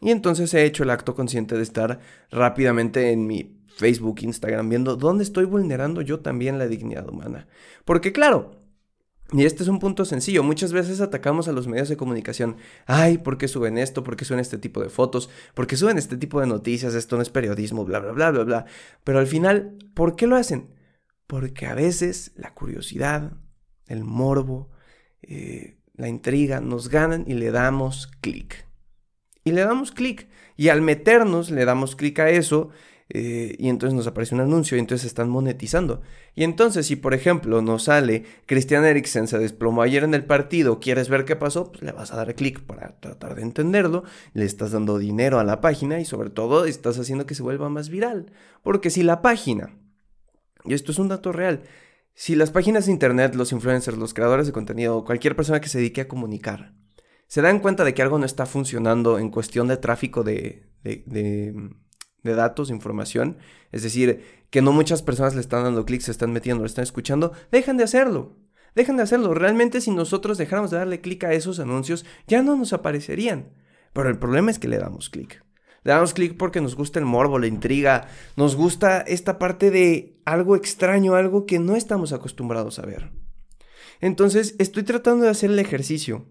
Y 0.02 0.12
entonces 0.12 0.54
he 0.54 0.66
hecho 0.66 0.84
el 0.84 0.90
acto 0.90 1.14
consciente 1.14 1.56
de 1.56 1.64
estar 1.64 2.00
rápidamente 2.32 3.12
en 3.12 3.28
mi 3.28 3.60
Facebook, 3.68 4.22
Instagram, 4.22 4.68
viendo 4.68 4.96
dónde 4.96 5.24
estoy 5.24 5.46
vulnerando 5.46 6.02
yo 6.02 6.22
también 6.22 6.58
la 6.58 6.68
dignidad 6.68 7.08
humana. 7.08 7.48
Porque 7.86 8.12
claro, 8.12 8.59
y 9.32 9.46
este 9.46 9.62
es 9.62 9.70
un 9.70 9.78
punto 9.80 10.06
sencillo. 10.06 10.44
Muchas 10.44 10.74
veces 10.74 11.02
atacamos 11.02 11.48
a 11.48 11.52
los 11.52 11.68
medios 11.68 11.88
de 11.88 11.98
comunicación. 11.98 12.58
Ay, 12.88 13.20
¿por 13.20 13.38
qué 13.38 13.48
suben 13.48 13.78
esto? 13.78 14.04
¿Por 14.04 14.16
qué 14.16 14.26
suben 14.26 14.40
este 14.40 14.58
tipo 14.58 14.82
de 14.82 14.90
fotos? 14.90 15.30
¿Por 15.54 15.68
qué 15.68 15.78
suben 15.78 16.00
este 16.00 16.18
tipo 16.18 16.40
de 16.42 16.48
noticias? 16.48 16.96
Esto 16.96 17.16
no 17.16 17.22
es 17.22 17.30
periodismo, 17.30 17.86
bla, 17.86 18.00
bla, 18.00 18.12
bla, 18.12 18.32
bla, 18.32 18.44
bla. 18.44 18.66
Pero 19.04 19.20
al 19.20 19.28
final, 19.28 19.78
¿por 19.94 20.16
qué 20.16 20.26
lo 20.26 20.36
hacen? 20.36 20.74
Porque 21.28 21.68
a 21.68 21.76
veces 21.76 22.32
la 22.38 22.56
curiosidad, 22.56 23.34
el 23.86 24.04
morbo, 24.04 24.72
eh, 25.22 25.78
la 25.94 26.08
intriga 26.08 26.60
nos 26.60 26.90
ganan 26.90 27.26
y 27.28 27.36
le 27.36 27.52
damos 27.52 28.08
clic. 28.22 28.66
Y 29.44 29.52
le 29.52 29.62
damos 29.62 29.92
clic. 29.92 30.28
Y 30.58 30.70
al 30.70 30.82
meternos, 30.82 31.52
le 31.52 31.66
damos 31.66 31.96
clic 31.96 32.18
a 32.20 32.30
eso 32.32 32.72
eh, 33.12 33.56
y 33.58 33.70
entonces 33.70 33.96
nos 33.96 34.06
aparece 34.06 34.36
un 34.36 34.42
anuncio 34.42 34.78
y 34.78 34.80
entonces 34.80 35.08
están 35.08 35.30
monetizando. 35.30 36.02
Y 36.36 36.44
entonces 36.44 36.86
si 36.86 36.96
por 36.96 37.16
ejemplo 37.16 37.62
nos 37.62 37.84
sale 37.84 38.24
Christian 38.46 38.86
Eriksen 38.86 39.28
se 39.28 39.40
desplomó 39.40 39.82
ayer 39.82 40.04
en 40.04 40.14
el 40.14 40.26
partido, 40.26 40.80
quieres 40.80 41.10
ver 41.10 41.26
qué 41.26 41.36
pasó, 41.36 41.72
pues 41.72 41.82
le 41.82 41.92
vas 41.92 42.14
a 42.14 42.18
dar 42.18 42.36
clic 42.36 42.62
para 42.62 43.00
tratar 43.00 43.34
de 43.36 43.42
entenderlo, 43.42 44.04
le 44.34 44.46
estás 44.46 44.72
dando 44.72 45.00
dinero 45.00 45.40
a 45.40 45.44
la 45.44 45.60
página 45.60 46.00
y 46.00 46.06
sobre 46.06 46.30
todo 46.30 46.66
estás 46.66 47.00
haciendo 47.00 47.26
que 47.26 47.34
se 47.34 47.42
vuelva 47.42 47.70
más 47.70 47.90
viral. 47.90 48.32
Porque 48.62 48.92
si 48.92 49.02
la 49.02 49.24
página, 49.24 49.76
y 50.64 50.76
esto 50.76 50.92
es 50.92 51.00
un 51.00 51.08
dato 51.08 51.32
real, 51.32 51.64
si 52.14 52.36
las 52.36 52.52
páginas 52.52 52.86
de 52.86 52.92
internet, 52.92 53.34
los 53.34 53.52
influencers, 53.54 53.98
los 53.98 54.14
creadores 54.14 54.46
de 54.46 54.54
contenido, 54.54 55.04
cualquier 55.04 55.36
persona 55.36 55.62
que 55.62 55.70
se 55.70 55.80
dedique 55.80 56.02
a 56.02 56.08
comunicar, 56.08 56.74
se 57.28 57.42
dan 57.42 57.60
cuenta 57.60 57.84
de 57.84 57.94
que 57.94 58.02
algo 58.02 58.20
no 58.20 58.26
está 58.26 58.46
funcionando 58.46 59.18
en 59.18 59.30
cuestión 59.30 59.68
de 59.68 59.78
tráfico 59.78 60.24
de, 60.24 60.68
de 60.84 61.04
de 61.06 61.54
datos, 62.24 62.70
información, 62.70 63.38
es 63.72 63.84
decir, 63.84 64.24
que 64.50 64.62
no 64.62 64.72
muchas 64.72 65.02
personas 65.02 65.36
le 65.36 65.42
están 65.42 65.64
dando 65.64 65.86
clic, 65.86 66.02
se 66.02 66.12
están 66.12 66.32
metiendo, 66.32 66.64
lo 66.64 66.68
están 66.68 66.84
escuchando, 66.84 67.34
dejan 67.52 67.78
de 67.78 67.84
hacerlo. 67.84 68.36
Dejan 68.76 68.98
de 68.98 69.04
hacerlo. 69.04 69.34
Realmente 69.34 69.82
si 69.82 69.92
nosotros 69.92 70.38
dejáramos 70.38 70.72
de 70.72 70.78
darle 70.78 71.02
clic 71.02 71.24
a 71.24 71.34
esos 71.34 71.60
anuncios, 71.60 72.06
ya 72.28 72.42
no 72.42 72.56
nos 72.56 72.74
aparecerían. 72.74 73.52
Pero 73.94 74.10
el 74.10 74.20
problema 74.20 74.52
es 74.52 74.60
que 74.60 74.68
le 74.68 74.78
damos 74.78 75.10
clic. 75.10 75.44
Le 75.84 75.94
damos 75.94 76.14
clic 76.14 76.38
porque 76.38 76.62
nos 76.62 76.76
gusta 76.76 77.00
el 77.00 77.06
morbo, 77.06 77.40
la 77.40 77.48
intriga, 77.48 78.08
nos 78.36 78.56
gusta 78.56 79.02
esta 79.02 79.40
parte 79.40 79.72
de 79.72 80.22
algo 80.26 80.56
extraño, 80.56 81.16
algo 81.16 81.46
que 81.46 81.60
no 81.60 81.76
estamos 81.76 82.14
acostumbrados 82.14 82.80
a 82.80 82.86
ver. 82.86 83.12
Entonces, 84.02 84.56
estoy 84.60 84.84
tratando 84.84 85.26
de 85.26 85.32
hacer 85.32 85.50
el 85.50 85.60
ejercicio 85.60 86.26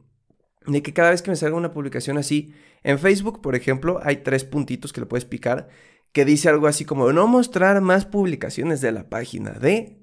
de 0.67 0.83
que 0.83 0.93
cada 0.93 1.11
vez 1.11 1.23
que 1.23 1.31
me 1.31 1.37
salga 1.37 1.57
una 1.57 1.73
publicación 1.73 2.19
así, 2.19 2.53
en 2.83 2.99
Facebook, 2.99 3.41
por 3.41 3.55
ejemplo, 3.55 4.01
hay 4.03 4.19
tres 4.19 4.45
puntitos 4.45 4.93
que 4.93 5.01
le 5.01 5.07
puedes 5.07 5.25
picar 5.25 5.69
que 6.13 6.25
dice 6.25 6.49
algo 6.49 6.67
así 6.67 6.85
como 6.85 7.13
no 7.13 7.27
mostrar 7.27 7.81
más 7.81 8.07
publicaciones 8.07 8.81
de 8.81 8.93
la 8.93 9.09
página 9.09 9.53
de... 9.53 9.99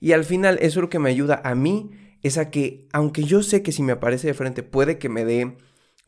Y 0.00 0.12
al 0.12 0.24
final 0.24 0.58
eso 0.60 0.80
lo 0.80 0.90
que 0.90 0.98
me 0.98 1.10
ayuda 1.10 1.40
a 1.44 1.54
mí 1.54 1.90
es 2.22 2.36
a 2.36 2.50
que, 2.50 2.88
aunque 2.92 3.22
yo 3.22 3.42
sé 3.42 3.62
que 3.62 3.72
si 3.72 3.82
me 3.82 3.92
aparece 3.92 4.26
de 4.26 4.34
frente 4.34 4.62
puede 4.62 4.98
que 4.98 5.08
me 5.08 5.24
dé 5.24 5.56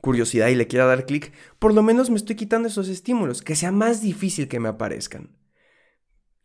curiosidad 0.00 0.48
y 0.48 0.56
le 0.56 0.66
quiera 0.66 0.86
dar 0.86 1.06
clic, 1.06 1.32
por 1.60 1.72
lo 1.72 1.82
menos 1.82 2.10
me 2.10 2.16
estoy 2.16 2.34
quitando 2.34 2.66
esos 2.66 2.88
estímulos, 2.88 3.40
que 3.42 3.54
sea 3.54 3.70
más 3.70 4.02
difícil 4.02 4.48
que 4.48 4.58
me 4.58 4.68
aparezcan. 4.68 5.30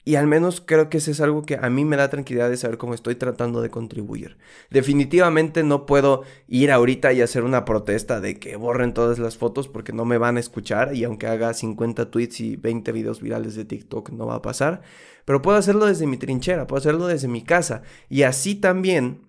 Y 0.10 0.16
al 0.16 0.26
menos 0.26 0.60
creo 0.60 0.90
que 0.90 0.98
eso 0.98 1.12
es 1.12 1.22
algo 1.22 1.44
que 1.44 1.58
a 1.58 1.70
mí 1.70 1.86
me 1.86 1.96
da 1.96 2.10
tranquilidad 2.10 2.50
de 2.50 2.58
saber 2.58 2.80
cómo 2.80 2.96
estoy 2.96 3.14
tratando 3.14 3.62
de 3.62 3.70
contribuir. 3.70 4.40
Definitivamente 4.72 5.62
no 5.62 5.86
puedo 5.86 6.24
ir 6.48 6.72
ahorita 6.72 7.14
y 7.14 7.22
hacer 7.22 7.44
una 7.44 7.64
protesta 7.64 8.20
de 8.20 8.40
que 8.40 8.56
borren 8.56 8.96
todas 8.96 9.20
las 9.20 9.38
fotos 9.38 9.68
porque 9.68 9.94
no 9.94 10.06
me 10.06 10.18
van 10.18 10.38
a 10.38 10.40
escuchar 10.40 10.96
y 10.96 11.04
aunque 11.04 11.28
haga 11.28 11.54
50 11.54 12.10
tweets 12.10 12.40
y 12.40 12.56
20 12.56 12.92
videos 12.92 13.22
virales 13.22 13.54
de 13.54 13.66
TikTok 13.66 14.10
no 14.10 14.26
va 14.26 14.34
a 14.34 14.42
pasar. 14.42 14.82
Pero 15.26 15.44
puedo 15.44 15.60
hacerlo 15.60 15.86
desde 15.86 16.08
mi 16.08 16.18
trinchera, 16.18 16.66
puedo 16.66 16.80
hacerlo 16.80 17.06
desde 17.06 17.28
mi 17.28 17.44
casa. 17.44 17.84
Y 18.10 18.24
así 18.24 18.56
también, 18.56 19.28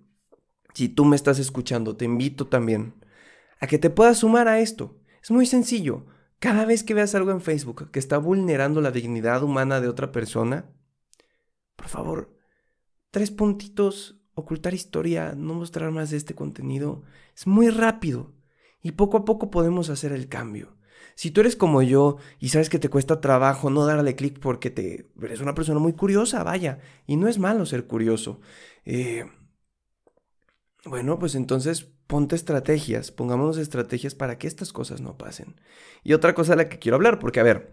si 0.73 0.89
tú 0.89 1.05
me 1.05 1.17
estás 1.17 1.39
escuchando, 1.39 1.95
te 1.99 2.07
invito 2.07 2.47
también 2.47 2.95
a 3.61 3.67
que 3.67 3.77
te 3.77 3.91
puedas 3.91 4.17
sumar 4.17 4.49
a 4.49 4.61
esto. 4.61 4.97
Es 5.23 5.31
muy 5.31 5.45
sencillo. 5.45 6.07
Cada 6.41 6.65
vez 6.65 6.83
que 6.83 6.95
veas 6.95 7.15
algo 7.15 7.31
en 7.33 7.43
Facebook 7.43 7.91
que 7.91 7.99
está 7.99 8.17
vulnerando 8.17 8.81
la 8.81 8.91
dignidad 8.91 9.43
humana 9.43 9.81
de 9.83 9.89
otra 9.89 10.11
persona, 10.11 10.71
por 11.77 11.89
favor, 11.89 12.35
tres 13.11 13.31
puntitos, 13.31 14.23
ocultar 14.35 14.73
historia, 14.73 15.35
no 15.37 15.53
mostrar 15.53 15.91
más 15.91 16.11
de 16.11 16.17
este 16.17 16.35
contenido, 16.35 17.03
es 17.37 17.47
muy 17.47 17.69
rápido 17.69 18.33
y 18.83 18.93
poco 18.93 19.19
a 19.19 19.25
poco 19.27 19.51
podemos 19.51 19.91
hacer 19.91 20.13
el 20.13 20.29
cambio. 20.29 20.79
Si 21.15 21.31
tú 21.31 21.43
eres 21.43 21.57
como 21.57 21.83
yo 21.83 22.17
y 22.39 22.49
sabes 22.49 22.71
que 22.71 22.79
te 22.79 22.89
cuesta 22.89 23.21
trabajo 23.21 23.69
no 23.69 23.85
darle 23.85 24.17
clic 24.17 24.39
porque 24.39 24.71
te 24.71 25.11
eres 25.23 25.41
una 25.41 25.55
persona 25.55 25.79
muy 25.79 25.93
curiosa, 25.93 26.43
vaya, 26.43 26.79
y 27.07 27.17
no 27.17 27.29
es 27.29 27.39
malo 27.39 27.67
ser 27.67 27.87
curioso. 27.87 28.41
Eh, 28.87 29.27
bueno, 30.87 31.19
pues 31.19 31.35
entonces 31.35 31.93
ponte 32.11 32.35
estrategias, 32.35 33.13
pongámonos 33.13 33.57
estrategias 33.57 34.17
para 34.17 34.37
que 34.37 34.49
estas 34.49 34.73
cosas 34.73 35.01
no 35.01 35.17
pasen. 35.17 35.55
Y 36.03 36.13
otra 36.13 36.35
cosa 36.35 36.53
de 36.53 36.65
la 36.65 36.69
que 36.69 36.81
quiero 36.81 36.97
hablar, 36.97 37.21
porque 37.21 37.39
a 37.39 37.45
ver, 37.45 37.73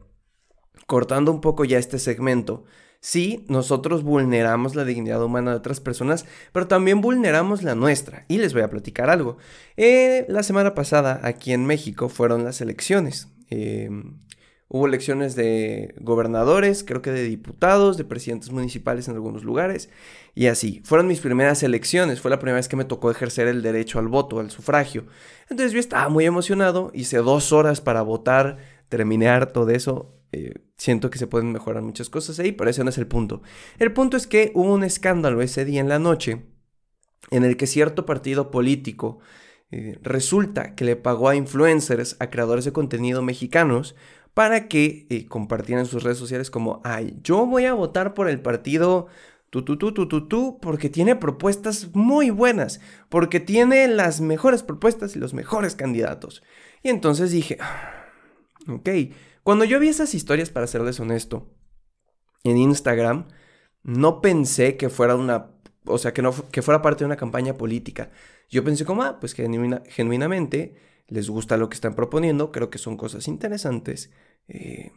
cortando 0.85 1.31
un 1.31 1.41
poco 1.41 1.65
ya 1.65 1.79
este 1.79 1.97
segmento, 1.97 2.63
sí, 2.99 3.45
nosotros 3.49 4.03
vulneramos 4.03 4.75
la 4.75 4.85
dignidad 4.85 5.23
humana 5.23 5.51
de 5.51 5.57
otras 5.57 5.79
personas, 5.79 6.27
pero 6.51 6.67
también 6.67 7.01
vulneramos 7.01 7.63
la 7.63 7.73
nuestra. 7.73 8.25
Y 8.27 8.37
les 8.37 8.53
voy 8.53 8.61
a 8.61 8.69
platicar 8.69 9.09
algo. 9.09 9.37
Eh, 9.75 10.27
la 10.29 10.43
semana 10.43 10.75
pasada, 10.75 11.19
aquí 11.23 11.51
en 11.51 11.65
México, 11.65 12.07
fueron 12.07 12.43
las 12.43 12.61
elecciones. 12.61 13.29
Em, 13.49 14.19
Hubo 14.69 14.85
elecciones 14.85 15.35
de 15.35 15.95
gobernadores, 16.01 16.83
creo 16.83 17.01
que 17.01 17.11
de 17.11 17.23
diputados, 17.23 17.95
de 17.95 18.03
presidentes 18.03 18.51
municipales 18.51 19.07
en 19.07 19.15
algunos 19.15 19.45
lugares 19.45 19.89
y 20.35 20.47
así. 20.47 20.81
Fueron 20.83 21.07
mis 21.07 21.21
primeras 21.21 21.63
elecciones, 21.63 22.19
fue 22.19 22.31
la 22.31 22.39
primera 22.39 22.57
vez 22.57 22.67
que 22.67 22.75
me 22.75 22.83
tocó 22.83 23.09
ejercer 23.09 23.47
el 23.47 23.61
derecho 23.61 23.97
al 23.97 24.09
voto, 24.09 24.41
al 24.41 24.51
sufragio. 24.51 25.05
Entonces 25.49 25.71
yo 25.71 25.79
estaba 25.79 26.09
muy 26.09 26.25
emocionado, 26.25 26.91
hice 26.93 27.17
dos 27.17 27.53
horas 27.53 27.79
para 27.79 28.01
votar, 28.01 28.57
terminé 28.89 29.29
harto 29.29 29.65
de 29.65 29.75
eso. 29.75 30.13
Eh, 30.33 30.55
siento 30.75 31.09
que 31.09 31.17
se 31.17 31.27
pueden 31.27 31.53
mejorar 31.53 31.81
muchas 31.81 32.09
cosas 32.09 32.37
ahí, 32.39 32.51
pero 32.51 32.69
ese 32.69 32.83
no 32.83 32.89
es 32.89 32.97
el 32.97 33.07
punto. 33.07 33.41
El 33.79 33.93
punto 33.93 34.17
es 34.17 34.27
que 34.27 34.51
hubo 34.53 34.73
un 34.73 34.83
escándalo 34.83 35.41
ese 35.41 35.63
día 35.63 35.79
en 35.79 35.87
la 35.87 35.99
noche 35.99 36.45
en 37.31 37.45
el 37.45 37.55
que 37.55 37.67
cierto 37.67 38.05
partido 38.05 38.51
político 38.51 39.19
eh, 39.71 39.97
resulta 40.01 40.75
que 40.75 40.85
le 40.85 40.95
pagó 40.95 41.29
a 41.29 41.35
influencers, 41.35 42.15
a 42.19 42.29
creadores 42.29 42.65
de 42.65 42.71
contenido 42.71 43.21
mexicanos, 43.21 43.95
para 44.37 44.67
que 44.67 45.07
eh, 45.09 45.25
compartieran 45.25 45.87
sus 45.87 46.03
redes 46.03 46.19
sociales 46.19 46.51
como, 46.51 46.79
ay, 46.83 47.17
yo 47.23 47.47
voy 47.47 47.65
a 47.65 47.73
votar 47.73 48.13
por 48.13 48.29
el 48.29 48.39
partido 48.39 49.07
tu, 49.49 49.65
tu, 49.65 49.79
tu, 49.79 49.95
tu, 49.95 50.07
tu, 50.07 50.27
tu, 50.27 50.59
porque 50.59 50.91
tiene 50.91 51.15
propuestas 51.15 51.95
muy 51.95 52.29
buenas, 52.29 52.79
porque 53.09 53.39
tiene 53.39 53.87
las 53.87 54.21
mejores 54.21 54.61
propuestas 54.61 55.15
y 55.15 55.19
los 55.19 55.33
mejores 55.33 55.73
candidatos. 55.73 56.43
Y 56.83 56.89
entonces 56.89 57.31
dije, 57.31 57.57
ah, 57.59 58.05
ok, 58.67 58.87
cuando 59.41 59.65
yo 59.65 59.79
vi 59.79 59.87
esas 59.87 60.13
historias, 60.13 60.51
para 60.51 60.67
serles 60.67 60.99
honesto, 60.99 61.51
en 62.43 62.57
Instagram, 62.57 63.29
no 63.81 64.21
pensé 64.21 64.77
que 64.77 64.89
fuera 64.89 65.15
una, 65.15 65.49
o 65.85 65.97
sea, 65.97 66.13
que, 66.13 66.21
no, 66.21 66.31
que 66.51 66.61
fuera 66.61 66.83
parte 66.83 66.99
de 66.99 67.05
una 67.07 67.17
campaña 67.17 67.55
política. 67.55 68.11
Yo 68.51 68.63
pensé 68.63 68.85
como, 68.85 69.01
ah, 69.01 69.19
pues 69.19 69.33
genuinamente 69.33 70.75
les 71.07 71.29
gusta 71.29 71.57
lo 71.57 71.69
que 71.69 71.75
están 71.75 71.95
proponiendo, 71.95 72.51
creo 72.51 72.69
que 72.69 72.77
son 72.77 72.97
cosas 72.97 73.27
interesantes 73.27 74.11
eh, 74.47 74.91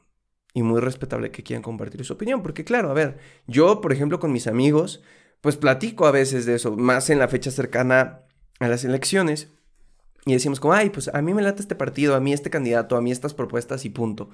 y 0.54 0.62
muy 0.62 0.80
respetable 0.80 1.30
que 1.30 1.42
quieran 1.42 1.62
compartir 1.62 2.04
su 2.04 2.14
opinión, 2.14 2.42
porque 2.42 2.64
claro, 2.64 2.90
a 2.90 2.94
ver, 2.94 3.18
yo 3.46 3.80
por 3.80 3.92
ejemplo 3.92 4.18
con 4.18 4.32
mis 4.32 4.46
amigos, 4.46 5.02
pues 5.40 5.56
platico 5.56 6.06
a 6.06 6.10
veces 6.10 6.46
de 6.46 6.56
eso, 6.56 6.76
más 6.76 7.10
en 7.10 7.18
la 7.18 7.28
fecha 7.28 7.50
cercana 7.50 8.22
a 8.58 8.68
las 8.68 8.84
elecciones, 8.84 9.48
y 10.26 10.32
decimos 10.32 10.60
como, 10.60 10.74
ay, 10.74 10.90
pues 10.90 11.08
a 11.08 11.22
mí 11.22 11.32
me 11.32 11.42
late 11.42 11.62
este 11.62 11.74
partido, 11.74 12.14
a 12.14 12.20
mí 12.20 12.32
este 12.32 12.50
candidato, 12.50 12.96
a 12.96 13.00
mí 13.00 13.10
estas 13.10 13.32
propuestas 13.32 13.84
y 13.86 13.90
punto. 13.90 14.28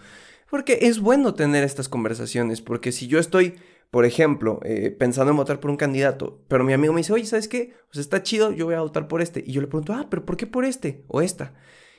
Porque 0.50 0.78
es 0.82 0.98
bueno 1.00 1.34
tener 1.34 1.62
estas 1.62 1.88
conversaciones, 1.88 2.60
porque 2.60 2.90
si 2.90 3.06
yo 3.06 3.18
estoy 3.18 3.54
por 3.90 4.04
ejemplo, 4.04 4.60
eh, 4.64 4.90
pensando 4.90 5.30
en 5.30 5.36
votar 5.36 5.60
por 5.60 5.70
un 5.70 5.76
candidato, 5.76 6.42
pero 6.48 6.64
mi 6.64 6.72
amigo 6.72 6.92
me 6.92 7.00
dice, 7.00 7.12
oye, 7.12 7.24
¿sabes 7.24 7.48
qué? 7.48 7.74
Pues 7.90 7.98
está 7.98 8.22
chido, 8.22 8.52
yo 8.52 8.66
voy 8.66 8.74
a 8.74 8.80
votar 8.80 9.08
por 9.08 9.22
este. 9.22 9.42
Y 9.46 9.52
yo 9.52 9.60
le 9.60 9.68
pregunto, 9.68 9.92
ah, 9.92 10.06
pero 10.10 10.24
¿por 10.24 10.36
qué 10.36 10.46
por 10.46 10.64
este 10.64 11.04
o 11.08 11.22
esta? 11.22 11.54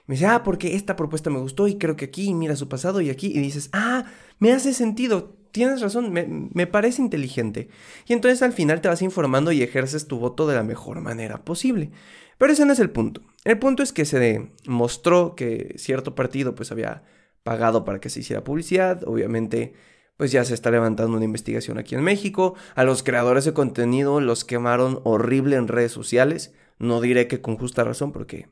me 0.07 0.15
dice, 0.15 0.25
ah, 0.25 0.41
porque 0.43 0.75
esta 0.75 0.95
propuesta 0.95 1.29
me 1.29 1.39
gustó 1.39 1.67
y 1.67 1.77
creo 1.77 1.97
que 1.97 2.05
aquí, 2.05 2.33
mira 2.33 2.55
su 2.55 2.69
pasado 2.69 3.01
y 3.01 3.09
aquí. 3.09 3.27
Y 3.27 3.39
dices, 3.39 3.69
ah, 3.73 4.05
me 4.39 4.53
hace 4.53 4.73
sentido, 4.73 5.35
tienes 5.51 5.81
razón, 5.81 6.13
me, 6.13 6.25
me 6.53 6.65
parece 6.65 7.01
inteligente. 7.01 7.67
Y 8.07 8.13
entonces 8.13 8.41
al 8.41 8.53
final 8.53 8.79
te 8.79 8.87
vas 8.87 9.01
informando 9.01 9.51
y 9.51 9.61
ejerces 9.61 10.07
tu 10.07 10.17
voto 10.17 10.47
de 10.47 10.55
la 10.55 10.63
mejor 10.63 11.01
manera 11.01 11.43
posible. 11.43 11.91
Pero 12.37 12.53
ese 12.53 12.65
no 12.65 12.71
es 12.71 12.79
el 12.79 12.89
punto. 12.89 13.21
El 13.43 13.59
punto 13.59 13.83
es 13.83 13.91
que 13.91 14.05
se 14.05 14.51
mostró 14.65 15.35
que 15.35 15.75
cierto 15.77 16.15
partido 16.15 16.55
pues 16.55 16.71
había 16.71 17.03
pagado 17.43 17.83
para 17.83 17.99
que 17.99 18.09
se 18.09 18.21
hiciera 18.21 18.45
publicidad. 18.45 19.03
Obviamente 19.05 19.73
pues 20.17 20.31
ya 20.31 20.43
se 20.43 20.53
está 20.53 20.71
levantando 20.71 21.15
una 21.15 21.25
investigación 21.25 21.77
aquí 21.77 21.95
en 21.95 22.03
México. 22.03 22.55
A 22.75 22.83
los 22.83 23.03
creadores 23.03 23.45
de 23.45 23.53
contenido 23.53 24.19
los 24.19 24.43
quemaron 24.43 24.99
horrible 25.03 25.55
en 25.55 25.67
redes 25.67 25.91
sociales. 25.91 26.53
No 26.79 27.01
diré 27.01 27.27
que 27.27 27.41
con 27.41 27.57
justa 27.57 27.83
razón 27.83 28.11
porque 28.11 28.49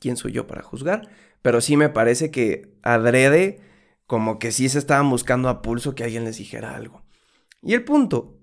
¿quién 0.00 0.16
soy 0.16 0.32
yo 0.32 0.46
para 0.46 0.62
juzgar? 0.62 1.08
Pero 1.42 1.60
sí 1.60 1.76
me 1.76 1.90
parece 1.90 2.30
que 2.30 2.74
adrede 2.82 3.60
como 4.06 4.38
que 4.38 4.52
sí 4.52 4.68
se 4.68 4.78
estaban 4.78 5.08
buscando 5.08 5.48
a 5.48 5.62
pulso 5.62 5.94
que 5.94 6.04
alguien 6.04 6.24
les 6.24 6.38
dijera 6.38 6.74
algo. 6.74 7.04
Y 7.62 7.74
el 7.74 7.84
punto 7.84 8.38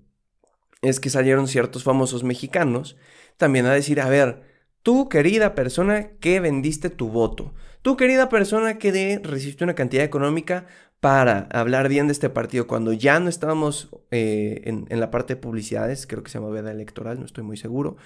es 0.80 1.00
que 1.00 1.10
salieron 1.10 1.48
ciertos 1.48 1.84
famosos 1.84 2.24
mexicanos 2.24 2.96
también 3.36 3.66
a 3.66 3.72
decir, 3.72 4.00
a 4.00 4.08
ver, 4.08 4.51
tú 4.82 5.08
querida 5.08 5.54
persona 5.54 6.10
que 6.20 6.40
vendiste 6.40 6.90
tu 6.90 7.08
voto, 7.08 7.54
tú 7.82 7.96
querida 7.96 8.28
persona 8.28 8.78
que 8.78 9.20
recibiste 9.22 9.64
una 9.64 9.74
cantidad 9.74 10.04
económica 10.04 10.66
para 11.02 11.48
hablar 11.50 11.88
bien 11.88 12.06
de 12.06 12.12
este 12.12 12.30
partido 12.30 12.68
cuando 12.68 12.92
ya 12.92 13.18
no 13.18 13.28
estábamos 13.28 13.90
eh, 14.12 14.62
en, 14.64 15.00
la 15.00 15.10
parte 15.10 15.34
de 15.34 15.40
publicidades, 15.40 16.06
creo 16.06 16.22
que 16.22 16.30
se 16.30 16.38
llama 16.38 16.52
veda 16.52 16.70
electoral, 16.70 17.18
no 17.18 17.26
estoy 17.26 17.42
muy 17.42 17.56
seguro. 17.56 17.96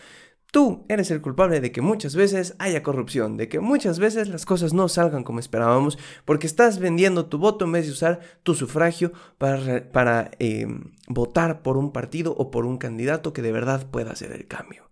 Tú 0.51 0.87
eres 0.89 1.11
el 1.11 1.21
culpable 1.21 1.61
de 1.61 1.73
que 1.73 1.83
muchas 1.83 2.17
veces 2.17 2.55
haya 2.59 2.83
corrupción, 2.83 3.37
de 3.37 3.51
que 3.51 3.61
muchas 3.61 3.99
veces 3.99 4.29
las 4.29 4.47
cosas 4.47 4.73
no 4.73 4.89
salgan 4.89 5.25
como 5.25 5.41
esperábamos, 5.41 5.99
porque 6.25 6.47
estás 6.47 6.79
vendiendo 6.79 7.27
tu 7.27 7.37
voto 7.37 7.67
en 7.67 7.73
vez 7.73 7.85
de 7.85 7.93
usar 7.93 8.21
tu 8.43 8.55
sufragio 8.55 9.13
para, 9.37 10.31
em, 10.39 10.95
votar 11.07 11.61
por 11.61 11.77
un 11.77 11.93
partido 11.93 12.33
o 12.33 12.51
por 12.51 12.65
un 12.65 12.79
candidato 12.79 13.35
que 13.35 13.43
de 13.43 13.53
verdad 13.53 13.91
pueda 13.91 14.13
hacer 14.13 14.33
el 14.33 14.47
cambio. 14.47 14.89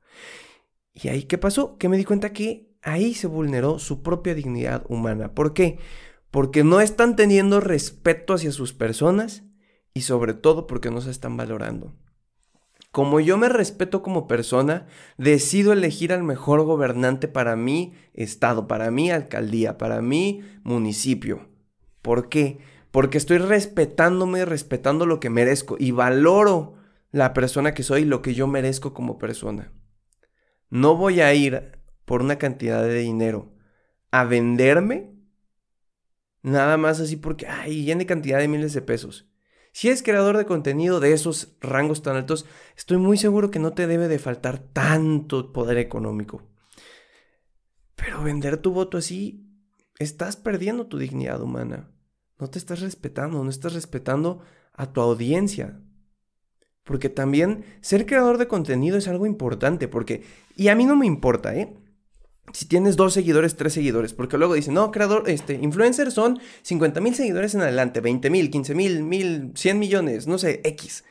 ¿Y 0.94 1.08
ahí 1.08 1.24
qué 1.24 1.38
pasó? 1.38 1.76
Que 1.76 1.88
me 1.88 1.96
di 1.96 2.04
cuenta 2.04 2.32
que 2.32 2.72
ahí 2.82 3.14
se 3.14 3.26
vulneró 3.26 3.78
su 3.78 4.02
propia 4.02 4.34
dignidad 4.34 4.84
humana. 4.88 5.34
¿Por 5.34 5.52
qué? 5.52 5.78
porque 6.34 6.64
no 6.64 6.80
están 6.80 7.14
teniendo 7.14 7.60
respeto 7.60 8.34
hacia 8.34 8.50
sus 8.50 8.72
personas 8.72 9.44
y 9.94 10.00
sobre 10.00 10.34
todo 10.34 10.66
porque 10.66 10.90
no 10.90 11.00
se 11.00 11.12
están 11.12 11.36
valorando. 11.36 11.94
Como 12.90 13.20
yo 13.20 13.38
me 13.38 13.48
respeto 13.48 14.02
como 14.02 14.26
persona, 14.26 14.88
decido 15.16 15.72
elegir 15.72 16.12
al 16.12 16.24
mejor 16.24 16.64
gobernante 16.64 17.28
para 17.28 17.54
mi 17.54 17.94
estado, 18.14 18.66
para 18.66 18.90
mi 18.90 19.12
alcaldía, 19.12 19.78
para 19.78 20.02
mi 20.02 20.42
municipio. 20.64 21.46
¿Por 22.02 22.28
qué? 22.28 22.58
Porque 22.90 23.16
estoy 23.16 23.38
respetándome 23.38 24.44
respetando 24.44 25.06
lo 25.06 25.20
que 25.20 25.30
merezco 25.30 25.76
y 25.78 25.92
valoro 25.92 26.74
la 27.12 27.32
persona 27.32 27.74
que 27.74 27.84
soy 27.84 28.02
y 28.02 28.06
lo 28.06 28.22
que 28.22 28.34
yo 28.34 28.48
merezco 28.48 28.92
como 28.92 29.18
persona. 29.18 29.70
No 30.74 30.96
voy 30.96 31.20
a 31.20 31.32
ir 31.32 31.78
por 32.04 32.20
una 32.20 32.36
cantidad 32.36 32.82
de 32.82 32.98
dinero 32.98 33.54
a 34.10 34.24
venderme 34.24 35.14
Nada 36.42 36.76
más 36.76 37.00
así 37.00 37.16
porque, 37.16 37.46
ay, 37.46 37.86
de 37.86 38.06
cantidad 38.06 38.38
de 38.38 38.48
miles 38.48 38.74
de 38.74 38.82
pesos. 38.82 39.26
Si 39.72 39.88
eres 39.88 40.02
creador 40.02 40.36
de 40.36 40.44
contenido 40.44 41.00
de 41.00 41.14
esos 41.14 41.56
rangos 41.60 42.02
tan 42.02 42.16
altos, 42.16 42.44
estoy 42.76 42.98
muy 42.98 43.16
seguro 43.16 43.50
que 43.50 43.58
no 43.58 43.72
te 43.72 43.86
debe 43.86 44.08
de 44.08 44.18
faltar 44.18 44.58
tanto 44.58 45.54
poder 45.54 45.78
económico. 45.78 46.42
Pero 47.94 48.22
vender 48.22 48.58
tu 48.58 48.72
voto 48.72 48.98
así, 48.98 49.48
estás 49.98 50.36
perdiendo 50.36 50.86
tu 50.86 50.98
dignidad 50.98 51.40
humana. 51.40 51.90
No 52.38 52.50
te 52.50 52.58
estás 52.58 52.80
respetando, 52.80 53.42
no 53.42 53.48
estás 53.48 53.72
respetando 53.72 54.42
a 54.74 54.92
tu 54.92 55.00
audiencia. 55.00 55.80
Porque 56.84 57.08
también 57.08 57.64
ser 57.80 58.06
creador 58.06 58.38
de 58.38 58.46
contenido 58.46 58.98
es 58.98 59.08
algo 59.08 59.26
importante, 59.26 59.88
porque, 59.88 60.22
y 60.54 60.68
a 60.68 60.74
mí 60.74 60.84
no 60.84 60.96
me 60.96 61.06
importa, 61.06 61.56
¿eh? 61.56 61.74
Si 62.52 62.66
tienes 62.66 62.96
dos 62.96 63.14
seguidores, 63.14 63.56
tres 63.56 63.72
seguidores, 63.72 64.12
porque 64.12 64.36
luego 64.36 64.54
dicen, 64.54 64.74
no, 64.74 64.92
creador, 64.92 65.28
este, 65.28 65.54
influencer 65.54 66.12
son 66.12 66.38
50 66.62 67.00
mil 67.00 67.14
seguidores 67.14 67.54
en 67.54 67.62
adelante, 67.62 68.00
20 68.00 68.28
mil, 68.30 68.50
15 68.50 68.74
mil, 68.74 69.02
mil, 69.02 69.52
100 69.54 69.78
millones, 69.78 70.26
no 70.26 70.38
sé, 70.38 70.60
X. 70.62 71.04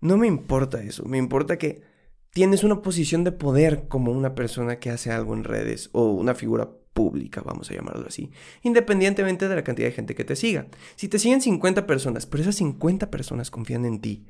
No 0.00 0.18
me 0.18 0.26
importa 0.26 0.82
eso, 0.82 1.04
me 1.06 1.16
importa 1.16 1.56
que 1.58 1.82
tienes 2.30 2.64
una 2.64 2.82
posición 2.82 3.22
de 3.22 3.32
poder 3.32 3.86
como 3.86 4.10
una 4.10 4.34
persona 4.34 4.80
que 4.80 4.90
hace 4.90 5.12
algo 5.12 5.32
en 5.34 5.44
redes 5.44 5.90
o 5.92 6.10
una 6.10 6.34
figura 6.34 6.68
pública, 6.92 7.40
vamos 7.42 7.70
a 7.70 7.74
llamarlo 7.74 8.06
así, 8.08 8.30
independientemente 8.62 9.48
de 9.48 9.54
la 9.54 9.64
cantidad 9.64 9.88
de 9.88 9.94
gente 9.94 10.14
que 10.14 10.24
te 10.24 10.36
siga. 10.36 10.66
Si 10.96 11.08
te 11.08 11.18
siguen 11.18 11.40
50 11.40 11.86
personas, 11.86 12.26
pero 12.26 12.42
esas 12.42 12.56
50 12.56 13.10
personas 13.10 13.50
confían 13.50 13.84
en 13.84 14.00
ti 14.00 14.26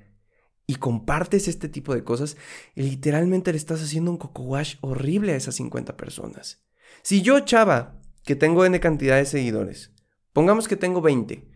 y 0.67 0.77
compartes 0.77 1.49
este 1.49 1.69
tipo 1.69 1.95
de 1.95 2.05
cosas, 2.05 2.37
literalmente 2.75 3.53
le 3.53 3.59
estás 3.59 3.83
haciendo 3.83 4.11
un 4.11 4.17
coco 4.17 4.43
wash 4.43 4.77
horrible 4.81 5.33
a 5.33 5.37
esas 5.37 5.57
50 5.57 5.97
personas. 5.97 6.65
Si 7.03 7.23
yo, 7.23 7.41
chava, 7.41 8.01
que 8.25 8.37
tengo 8.37 8.65
N 8.65 8.79
cantidad 8.81 9.17
de 9.17 9.27
seguidores, 9.27 9.93
pongamos 10.33 10.69
que 10.69 10.77
tengo 10.77 11.03
20, 11.03 11.47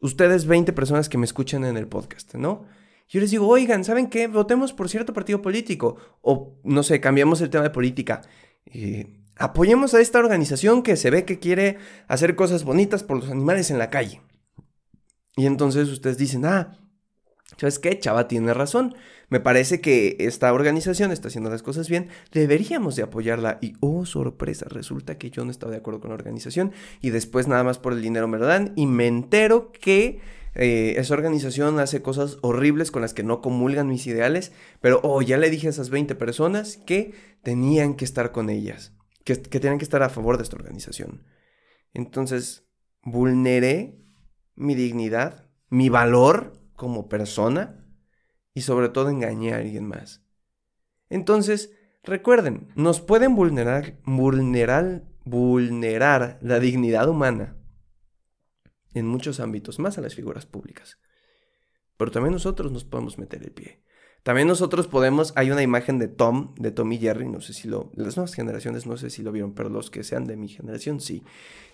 ustedes 0.00 0.46
20 0.46 0.72
personas 0.72 1.08
que 1.08 1.18
me 1.18 1.26
escuchan 1.26 1.64
en 1.64 1.76
el 1.76 1.88
podcast, 1.88 2.34
¿no? 2.34 2.66
Yo 3.08 3.20
les 3.20 3.30
digo, 3.30 3.46
oigan, 3.46 3.84
¿saben 3.84 4.08
qué? 4.08 4.26
Votemos 4.26 4.72
por 4.72 4.88
cierto 4.88 5.12
partido 5.12 5.40
político. 5.40 5.96
O, 6.22 6.58
no 6.64 6.82
sé, 6.82 7.00
cambiamos 7.00 7.40
el 7.40 7.50
tema 7.50 7.62
de 7.62 7.70
política. 7.70 8.22
Eh, 8.66 9.22
apoyemos 9.36 9.94
a 9.94 10.00
esta 10.00 10.18
organización 10.18 10.82
que 10.82 10.96
se 10.96 11.10
ve 11.10 11.24
que 11.24 11.38
quiere 11.38 11.78
hacer 12.08 12.34
cosas 12.34 12.64
bonitas 12.64 13.04
por 13.04 13.18
los 13.18 13.30
animales 13.30 13.70
en 13.70 13.78
la 13.78 13.90
calle. 13.90 14.22
Y 15.36 15.46
entonces 15.46 15.88
ustedes 15.88 16.18
dicen, 16.18 16.44
ah, 16.46 16.85
¿sabes 17.56 17.78
qué? 17.78 17.98
Chava 17.98 18.28
tiene 18.28 18.54
razón. 18.54 18.94
Me 19.28 19.40
parece 19.40 19.80
que 19.80 20.16
esta 20.20 20.52
organización 20.52 21.10
está 21.10 21.28
haciendo 21.28 21.50
las 21.50 21.62
cosas 21.62 21.88
bien. 21.88 22.08
Deberíamos 22.32 22.96
de 22.96 23.02
apoyarla. 23.02 23.58
Y, 23.60 23.74
oh, 23.80 24.06
sorpresa, 24.06 24.66
resulta 24.68 25.18
que 25.18 25.30
yo 25.30 25.44
no 25.44 25.50
estaba 25.50 25.72
de 25.72 25.78
acuerdo 25.78 26.00
con 26.00 26.10
la 26.10 26.14
organización. 26.14 26.72
Y 27.00 27.10
después 27.10 27.48
nada 27.48 27.64
más 27.64 27.78
por 27.78 27.92
el 27.92 28.02
dinero 28.02 28.28
me 28.28 28.38
lo 28.38 28.46
dan. 28.46 28.72
Y 28.76 28.86
me 28.86 29.06
entero 29.06 29.72
que 29.72 30.20
eh, 30.54 30.94
esa 30.96 31.14
organización 31.14 31.78
hace 31.80 32.00
cosas 32.00 32.38
horribles 32.40 32.90
con 32.90 33.02
las 33.02 33.12
que 33.12 33.22
no 33.22 33.42
comulgan 33.42 33.88
mis 33.88 34.06
ideales, 34.06 34.52
pero 34.80 35.00
oh, 35.02 35.20
ya 35.20 35.36
le 35.36 35.50
dije 35.50 35.66
a 35.66 35.70
esas 35.70 35.90
20 35.90 36.14
personas 36.14 36.78
que 36.78 37.12
tenían 37.42 37.94
que 37.94 38.06
estar 38.06 38.32
con 38.32 38.48
ellas, 38.48 38.94
que, 39.24 39.40
que 39.40 39.60
tenían 39.60 39.78
que 39.78 39.84
estar 39.84 40.02
a 40.02 40.08
favor 40.08 40.38
de 40.38 40.44
esta 40.44 40.56
organización. 40.56 41.24
Entonces, 41.92 42.64
vulneré 43.02 43.98
mi 44.54 44.74
dignidad, 44.74 45.50
mi 45.68 45.90
valor 45.90 46.58
como 46.76 47.08
persona 47.08 47.84
y 48.54 48.62
sobre 48.62 48.88
todo 48.88 49.10
engañé 49.10 49.52
a 49.52 49.58
alguien 49.58 49.86
más. 49.86 50.22
Entonces, 51.10 51.72
recuerden, 52.02 52.68
nos 52.74 53.00
pueden 53.00 53.34
vulnerar, 53.34 53.98
vulnerar, 54.04 55.04
vulnerar 55.24 56.38
la 56.42 56.58
dignidad 56.60 57.08
humana 57.08 57.56
en 58.94 59.06
muchos 59.06 59.40
ámbitos, 59.40 59.78
más 59.78 59.98
a 59.98 60.00
las 60.00 60.14
figuras 60.14 60.46
públicas. 60.46 60.98
Pero 61.96 62.10
también 62.10 62.32
nosotros 62.32 62.72
nos 62.72 62.84
podemos 62.84 63.18
meter 63.18 63.42
el 63.42 63.52
pie. 63.52 63.82
También 64.26 64.48
nosotros 64.48 64.88
podemos, 64.88 65.32
hay 65.36 65.52
una 65.52 65.62
imagen 65.62 66.00
de 66.00 66.08
Tom, 66.08 66.52
de 66.56 66.72
Tom 66.72 66.90
y 66.90 66.98
Jerry, 66.98 67.28
no 67.28 67.40
sé 67.40 67.52
si 67.52 67.68
lo, 67.68 67.92
las 67.94 68.16
nuevas 68.16 68.34
generaciones 68.34 68.84
no 68.84 68.96
sé 68.96 69.08
si 69.08 69.22
lo 69.22 69.30
vieron, 69.30 69.54
pero 69.54 69.68
los 69.68 69.88
que 69.88 70.02
sean 70.02 70.26
de 70.26 70.36
mi 70.36 70.48
generación 70.48 70.98
sí, 70.98 71.22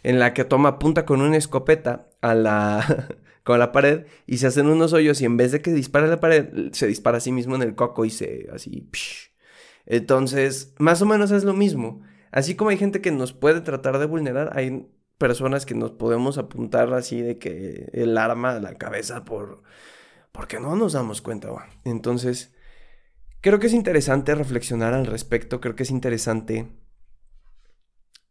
en 0.02 0.18
la 0.18 0.34
que 0.34 0.44
Tom 0.44 0.66
apunta 0.66 1.06
con 1.06 1.22
una 1.22 1.38
escopeta 1.38 2.10
a 2.20 2.34
la, 2.34 3.08
con 3.42 3.58
la 3.58 3.72
pared 3.72 4.04
y 4.26 4.36
se 4.36 4.48
hacen 4.48 4.66
unos 4.66 4.92
hoyos 4.92 5.22
y 5.22 5.24
en 5.24 5.38
vez 5.38 5.50
de 5.50 5.62
que 5.62 5.72
dispare 5.72 6.04
a 6.04 6.10
la 6.10 6.20
pared, 6.20 6.72
se 6.72 6.86
dispara 6.86 7.16
a 7.16 7.20
sí 7.20 7.32
mismo 7.32 7.56
en 7.56 7.62
el 7.62 7.74
coco 7.74 8.04
y 8.04 8.10
se, 8.10 8.50
así, 8.52 8.86
Entonces, 9.86 10.74
más 10.78 11.00
o 11.00 11.06
menos 11.06 11.30
es 11.30 11.44
lo 11.44 11.54
mismo. 11.54 12.02
Así 12.32 12.54
como 12.54 12.68
hay 12.68 12.76
gente 12.76 13.00
que 13.00 13.12
nos 13.12 13.32
puede 13.32 13.62
tratar 13.62 13.98
de 13.98 14.04
vulnerar, 14.04 14.50
hay 14.58 14.86
personas 15.16 15.64
que 15.64 15.74
nos 15.74 15.92
podemos 15.92 16.36
apuntar 16.36 16.92
así 16.92 17.22
de 17.22 17.38
que 17.38 17.88
el 17.94 18.18
arma 18.18 18.60
la 18.60 18.74
cabeza 18.74 19.24
por 19.24 19.62
porque 20.32 20.58
no 20.60 20.74
nos 20.76 20.94
damos 20.94 21.22
cuenta. 21.22 21.48
Entonces, 21.84 22.54
creo 23.40 23.58
que 23.58 23.68
es 23.68 23.74
interesante 23.74 24.34
reflexionar 24.34 24.94
al 24.94 25.06
respecto, 25.06 25.60
creo 25.60 25.76
que 25.76 25.84
es 25.84 25.90
interesante 25.90 26.68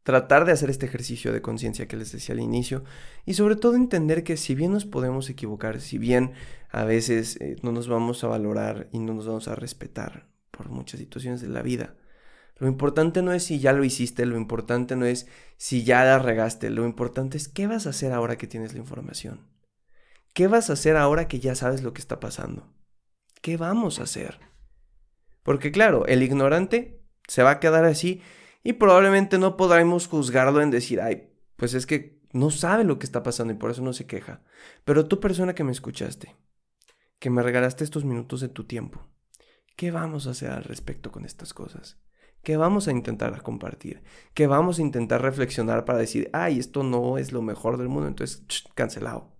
tratar 0.04 0.46
de 0.46 0.52
hacer 0.52 0.70
este 0.70 0.88
ejercicio 0.88 1.32
de 1.32 1.42
conciencia 1.42 1.88
que 1.88 1.96
les 1.96 2.12
decía 2.12 2.34
al 2.34 2.42
inicio 2.42 2.84
y 3.26 3.36
sobre 3.36 3.56
todo 3.56 3.76
entender 3.76 4.24
que 4.24 4.36
si 4.36 4.56
bien 4.56 4.72
nos 4.72 4.86
podemos 4.86 5.30
equivocar, 5.30 5.80
si 5.80 5.98
bien 5.98 6.34
a 6.72 6.86
veces 6.86 7.38
eh, 7.40 7.58
no 7.62 7.72
nos 7.72 7.88
vamos 7.88 8.24
a 8.24 8.28
valorar 8.28 8.90
y 8.92 9.00
no 9.00 9.14
nos 9.14 9.28
vamos 9.28 9.48
a 9.48 9.56
respetar 9.56 10.28
por 10.50 10.70
muchas 10.70 11.00
situaciones 11.00 11.42
de 11.42 11.50
la 11.50 11.62
vida, 11.62 11.96
lo 12.58 12.68
importante 12.68 13.22
no 13.22 13.32
es 13.34 13.44
si 13.44 13.60
ya 13.60 13.74
lo 13.74 13.84
hiciste, 13.84 14.26
lo 14.26 14.38
importante 14.38 14.96
no 14.96 15.06
es 15.06 15.28
si 15.58 15.84
ya 15.84 16.04
la 16.04 16.20
regaste, 16.20 16.70
lo 16.70 16.86
importante 16.86 17.38
es 17.38 17.48
qué 17.48 17.68
vas 17.68 17.86
a 17.86 17.92
hacer 17.92 18.12
ahora 18.12 18.38
que 18.38 18.48
tienes 18.48 18.74
la 18.74 18.80
información. 18.80 19.40
¿Qué 20.34 20.48
vas 20.48 20.70
a 20.70 20.74
hacer 20.74 20.96
ahora 20.96 21.28
que 21.28 21.40
ya 21.40 21.56
sabes 21.56 21.84
lo 21.84 21.94
que 21.94 22.02
está 22.02 22.20
pasando? 22.20 22.74
¿Qué 23.42 23.58
vamos 23.58 24.00
a 24.00 24.04
hacer? 24.04 24.40
Porque 25.44 25.72
claro, 25.72 26.06
el 26.06 26.24
ignorante 26.24 27.04
se 27.28 27.44
va 27.44 27.52
a 27.52 27.60
quedar 27.60 27.84
así 27.84 28.22
y 28.64 28.74
probablemente 28.74 29.38
no 29.38 29.58
podremos 29.58 30.08
juzgarlo 30.08 30.62
en 30.62 30.72
decir, 30.72 31.02
ay, 31.02 31.34
pues 31.58 31.74
es 31.74 31.86
que 31.86 32.22
no 32.32 32.50
sabe 32.50 32.86
lo 32.86 32.98
que 32.98 33.06
está 33.06 33.24
pasando 33.24 33.54
y 33.54 33.58
por 33.58 33.72
eso 33.72 33.82
no 33.82 33.92
se 33.92 34.06
queja. 34.06 34.42
Pero 34.86 35.06
tú 35.06 35.20
persona 35.20 35.54
que 35.54 35.66
me 35.66 35.72
escuchaste, 35.72 36.38
que 37.20 37.30
me 37.30 37.44
regalaste 37.44 37.84
estos 37.84 38.06
minutos 38.06 38.40
de 38.40 38.50
tu 38.50 38.64
tiempo, 38.64 39.06
¿qué 39.76 39.92
vamos 39.92 40.28
a 40.28 40.32
hacer 40.32 40.52
al 40.52 40.64
respecto 40.64 41.12
con 41.12 41.26
estas 41.26 41.54
cosas? 41.54 42.00
¿Qué 42.42 42.56
vamos 42.56 42.88
a 42.88 42.92
intentar 42.92 43.42
compartir? 43.44 44.02
¿Qué 44.34 44.48
vamos 44.48 44.80
a 44.80 44.82
intentar 44.82 45.22
reflexionar 45.22 45.84
para 45.84 46.00
decir, 46.00 46.30
ay, 46.32 46.58
esto 46.58 46.84
no 46.84 47.18
es 47.18 47.34
lo 47.34 47.42
mejor 47.42 47.78
del 47.78 47.90
mundo, 47.90 48.08
entonces 48.08 48.44
cancelado? 48.74 49.31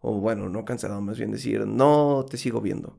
O 0.00 0.20
bueno, 0.20 0.48
no 0.48 0.64
cancelado, 0.64 1.00
más 1.00 1.18
bien 1.18 1.32
decir, 1.32 1.66
no 1.66 2.24
te 2.28 2.36
sigo 2.36 2.60
viendo. 2.60 2.98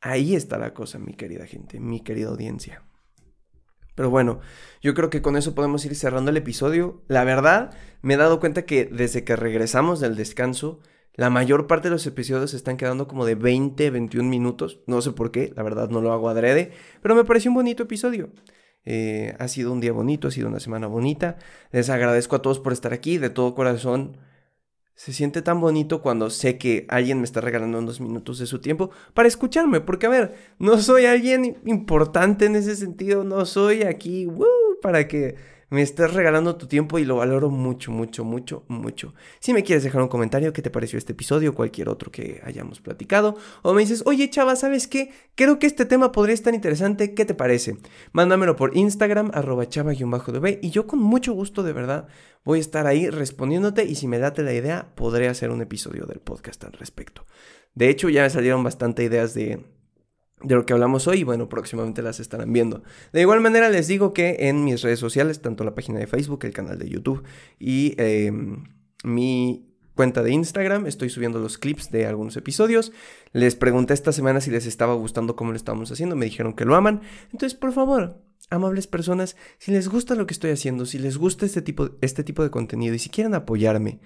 Ahí 0.00 0.34
está 0.34 0.58
la 0.58 0.74
cosa, 0.74 0.98
mi 0.98 1.14
querida 1.14 1.46
gente, 1.46 1.80
mi 1.80 2.00
querida 2.00 2.28
audiencia. 2.28 2.82
Pero 3.94 4.10
bueno, 4.10 4.40
yo 4.82 4.94
creo 4.94 5.08
que 5.08 5.22
con 5.22 5.36
eso 5.36 5.54
podemos 5.54 5.84
ir 5.84 5.94
cerrando 5.94 6.30
el 6.30 6.36
episodio. 6.36 7.02
La 7.06 7.24
verdad, 7.24 7.74
me 8.02 8.14
he 8.14 8.16
dado 8.16 8.40
cuenta 8.40 8.64
que 8.64 8.86
desde 8.86 9.24
que 9.24 9.36
regresamos 9.36 10.00
del 10.00 10.16
descanso, 10.16 10.80
la 11.14 11.30
mayor 11.30 11.68
parte 11.68 11.88
de 11.88 11.92
los 11.92 12.06
episodios 12.06 12.54
están 12.54 12.76
quedando 12.76 13.06
como 13.06 13.24
de 13.24 13.36
20, 13.36 13.90
21 13.90 14.28
minutos. 14.28 14.80
No 14.88 15.00
sé 15.00 15.12
por 15.12 15.30
qué, 15.30 15.52
la 15.54 15.62
verdad 15.62 15.88
no 15.88 16.00
lo 16.00 16.12
hago 16.12 16.28
adrede, 16.28 16.72
pero 17.02 17.14
me 17.14 17.24
pareció 17.24 17.52
un 17.52 17.54
bonito 17.54 17.84
episodio. 17.84 18.30
Eh, 18.84 19.34
ha 19.38 19.48
sido 19.48 19.72
un 19.72 19.80
día 19.80 19.92
bonito, 19.92 20.28
ha 20.28 20.32
sido 20.32 20.48
una 20.48 20.58
semana 20.58 20.88
bonita. 20.88 21.36
Les 21.70 21.88
agradezco 21.88 22.36
a 22.36 22.42
todos 22.42 22.58
por 22.58 22.72
estar 22.72 22.92
aquí, 22.92 23.18
de 23.18 23.30
todo 23.30 23.54
corazón. 23.54 24.18
Se 24.94 25.12
siente 25.12 25.42
tan 25.42 25.60
bonito 25.60 26.02
cuando 26.02 26.30
sé 26.30 26.56
que 26.56 26.86
alguien 26.88 27.18
me 27.18 27.24
está 27.24 27.40
regalando 27.40 27.78
unos 27.78 28.00
minutos 28.00 28.38
de 28.38 28.46
su 28.46 28.60
tiempo 28.60 28.90
para 29.12 29.26
escucharme, 29.26 29.80
porque 29.80 30.06
a 30.06 30.10
ver, 30.10 30.34
no 30.58 30.78
soy 30.78 31.06
alguien 31.06 31.58
importante 31.64 32.46
en 32.46 32.54
ese 32.54 32.76
sentido, 32.76 33.24
no 33.24 33.44
soy 33.44 33.82
aquí 33.82 34.28
para 34.80 35.08
que 35.08 35.34
me 35.74 35.82
estás 35.82 36.14
regalando 36.14 36.56
tu 36.56 36.66
tiempo 36.66 36.98
y 36.98 37.04
lo 37.04 37.16
valoro 37.16 37.50
mucho, 37.50 37.90
mucho, 37.90 38.24
mucho, 38.24 38.64
mucho. 38.68 39.12
Si 39.40 39.52
me 39.52 39.64
quieres 39.64 39.82
dejar 39.82 40.02
un 40.02 40.08
comentario, 40.08 40.52
qué 40.52 40.62
te 40.62 40.70
pareció 40.70 40.98
este 40.98 41.12
episodio, 41.12 41.50
o 41.50 41.54
cualquier 41.54 41.88
otro 41.88 42.12
que 42.12 42.40
hayamos 42.44 42.80
platicado, 42.80 43.36
o 43.62 43.74
me 43.74 43.82
dices, 43.82 44.04
oye 44.06 44.30
chava, 44.30 44.54
¿sabes 44.54 44.86
qué? 44.86 45.10
Creo 45.34 45.58
que 45.58 45.66
este 45.66 45.84
tema 45.84 46.12
podría 46.12 46.34
estar 46.34 46.54
interesante, 46.54 47.12
¿qué 47.14 47.24
te 47.24 47.34
parece? 47.34 47.76
Mándamelo 48.12 48.54
por 48.54 48.76
Instagram, 48.76 49.32
arroba 49.34 49.68
chava-db, 49.68 50.60
y 50.62 50.70
yo 50.70 50.86
con 50.86 51.00
mucho 51.00 51.32
gusto, 51.32 51.64
de 51.64 51.72
verdad, 51.72 52.06
voy 52.44 52.58
a 52.58 52.60
estar 52.60 52.86
ahí 52.86 53.10
respondiéndote, 53.10 53.84
y 53.84 53.96
si 53.96 54.06
me 54.06 54.18
date 54.18 54.42
la 54.42 54.54
idea, 54.54 54.94
podré 54.94 55.28
hacer 55.28 55.50
un 55.50 55.60
episodio 55.60 56.06
del 56.06 56.20
podcast 56.20 56.62
al 56.64 56.72
respecto. 56.72 57.26
De 57.74 57.88
hecho, 57.88 58.08
ya 58.08 58.22
me 58.22 58.30
salieron 58.30 58.62
bastante 58.62 59.02
ideas 59.02 59.34
de 59.34 59.73
de 60.44 60.54
lo 60.54 60.66
que 60.66 60.72
hablamos 60.72 61.08
hoy, 61.08 61.24
bueno, 61.24 61.48
próximamente 61.48 62.02
las 62.02 62.20
estarán 62.20 62.52
viendo. 62.52 62.82
De 63.12 63.20
igual 63.20 63.40
manera 63.40 63.68
les 63.70 63.88
digo 63.88 64.12
que 64.12 64.36
en 64.40 64.64
mis 64.64 64.82
redes 64.82 64.98
sociales, 64.98 65.40
tanto 65.40 65.64
la 65.64 65.74
página 65.74 65.98
de 65.98 66.06
Facebook, 66.06 66.44
el 66.44 66.52
canal 66.52 66.78
de 66.78 66.88
YouTube 66.88 67.24
y 67.58 67.94
em, 67.98 68.64
mi 69.02 69.70
cuenta 69.94 70.22
de 70.22 70.32
Instagram, 70.32 70.86
estoy 70.86 71.08
subiendo 71.08 71.38
los 71.38 71.56
clips 71.56 71.90
de 71.90 72.06
algunos 72.06 72.36
episodios. 72.36 72.92
Les 73.32 73.54
pregunté 73.56 73.94
esta 73.94 74.12
semana 74.12 74.40
si 74.40 74.50
les 74.50 74.66
estaba 74.66 74.94
gustando 74.94 75.36
cómo 75.36 75.52
lo 75.52 75.56
estábamos 75.56 75.90
haciendo, 75.90 76.16
me 76.16 76.26
dijeron 76.26 76.52
que 76.52 76.64
lo 76.64 76.74
aman. 76.74 77.00
Entonces, 77.32 77.54
por 77.58 77.72
favor, 77.72 78.20
amables 78.50 78.86
personas, 78.86 79.36
si 79.58 79.72
les 79.72 79.88
gusta 79.88 80.14
lo 80.14 80.26
que 80.26 80.34
estoy 80.34 80.50
haciendo, 80.50 80.84
si 80.84 80.98
les 80.98 81.16
gusta 81.16 81.46
este 81.46 81.62
tipo, 81.62 81.90
este 82.00 82.24
tipo 82.24 82.42
de 82.42 82.50
contenido 82.50 82.94
y 82.94 82.98
si 82.98 83.08
quieren 83.08 83.34
apoyarme, 83.34 84.00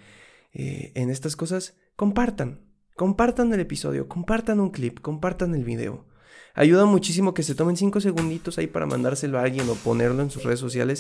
eh, 0.52 0.92
en 0.94 1.10
estas 1.10 1.36
cosas, 1.36 1.76
compartan. 1.96 2.60
Compartan 2.96 3.52
el 3.52 3.60
episodio, 3.60 4.08
compartan 4.08 4.60
un 4.60 4.70
clip, 4.70 5.00
compartan 5.00 5.54
el 5.54 5.64
video. 5.64 6.07
Ayuda 6.58 6.86
muchísimo 6.86 7.34
que 7.34 7.44
se 7.44 7.54
tomen 7.54 7.76
5 7.76 8.00
segunditos 8.00 8.58
ahí 8.58 8.66
para 8.66 8.84
mandárselo 8.84 9.38
a 9.38 9.42
alguien 9.42 9.68
o 9.70 9.74
ponerlo 9.74 10.24
en 10.24 10.30
sus 10.32 10.42
redes 10.42 10.58
sociales. 10.58 10.98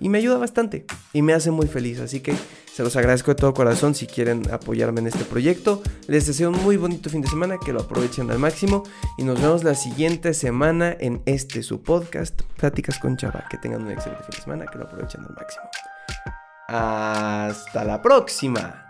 Y 0.00 0.08
me 0.08 0.18
ayuda 0.18 0.36
bastante 0.36 0.84
y 1.12 1.22
me 1.22 1.32
hace 1.32 1.52
muy 1.52 1.68
feliz. 1.68 2.00
Así 2.00 2.18
que 2.18 2.34
se 2.74 2.82
los 2.82 2.96
agradezco 2.96 3.30
de 3.30 3.36
todo 3.36 3.54
corazón 3.54 3.94
si 3.94 4.08
quieren 4.08 4.42
apoyarme 4.50 5.00
en 5.00 5.06
este 5.06 5.24
proyecto. 5.24 5.80
Les 6.08 6.26
deseo 6.26 6.50
un 6.50 6.60
muy 6.60 6.76
bonito 6.76 7.08
fin 7.08 7.20
de 7.20 7.28
semana, 7.28 7.56
que 7.64 7.72
lo 7.72 7.82
aprovechen 7.82 8.28
al 8.32 8.40
máximo. 8.40 8.82
Y 9.16 9.22
nos 9.22 9.40
vemos 9.40 9.62
la 9.62 9.76
siguiente 9.76 10.34
semana 10.34 10.96
en 10.98 11.22
este 11.24 11.62
su 11.62 11.84
podcast, 11.84 12.42
Pláticas 12.58 12.98
con 12.98 13.16
Chava. 13.16 13.44
Que 13.48 13.58
tengan 13.58 13.84
un 13.84 13.92
excelente 13.92 14.24
fin 14.24 14.34
de 14.34 14.42
semana, 14.42 14.66
que 14.66 14.76
lo 14.76 14.86
aprovechen 14.86 15.20
al 15.20 15.34
máximo. 15.34 15.66
Hasta 16.66 17.84
la 17.84 18.02
próxima. 18.02 18.88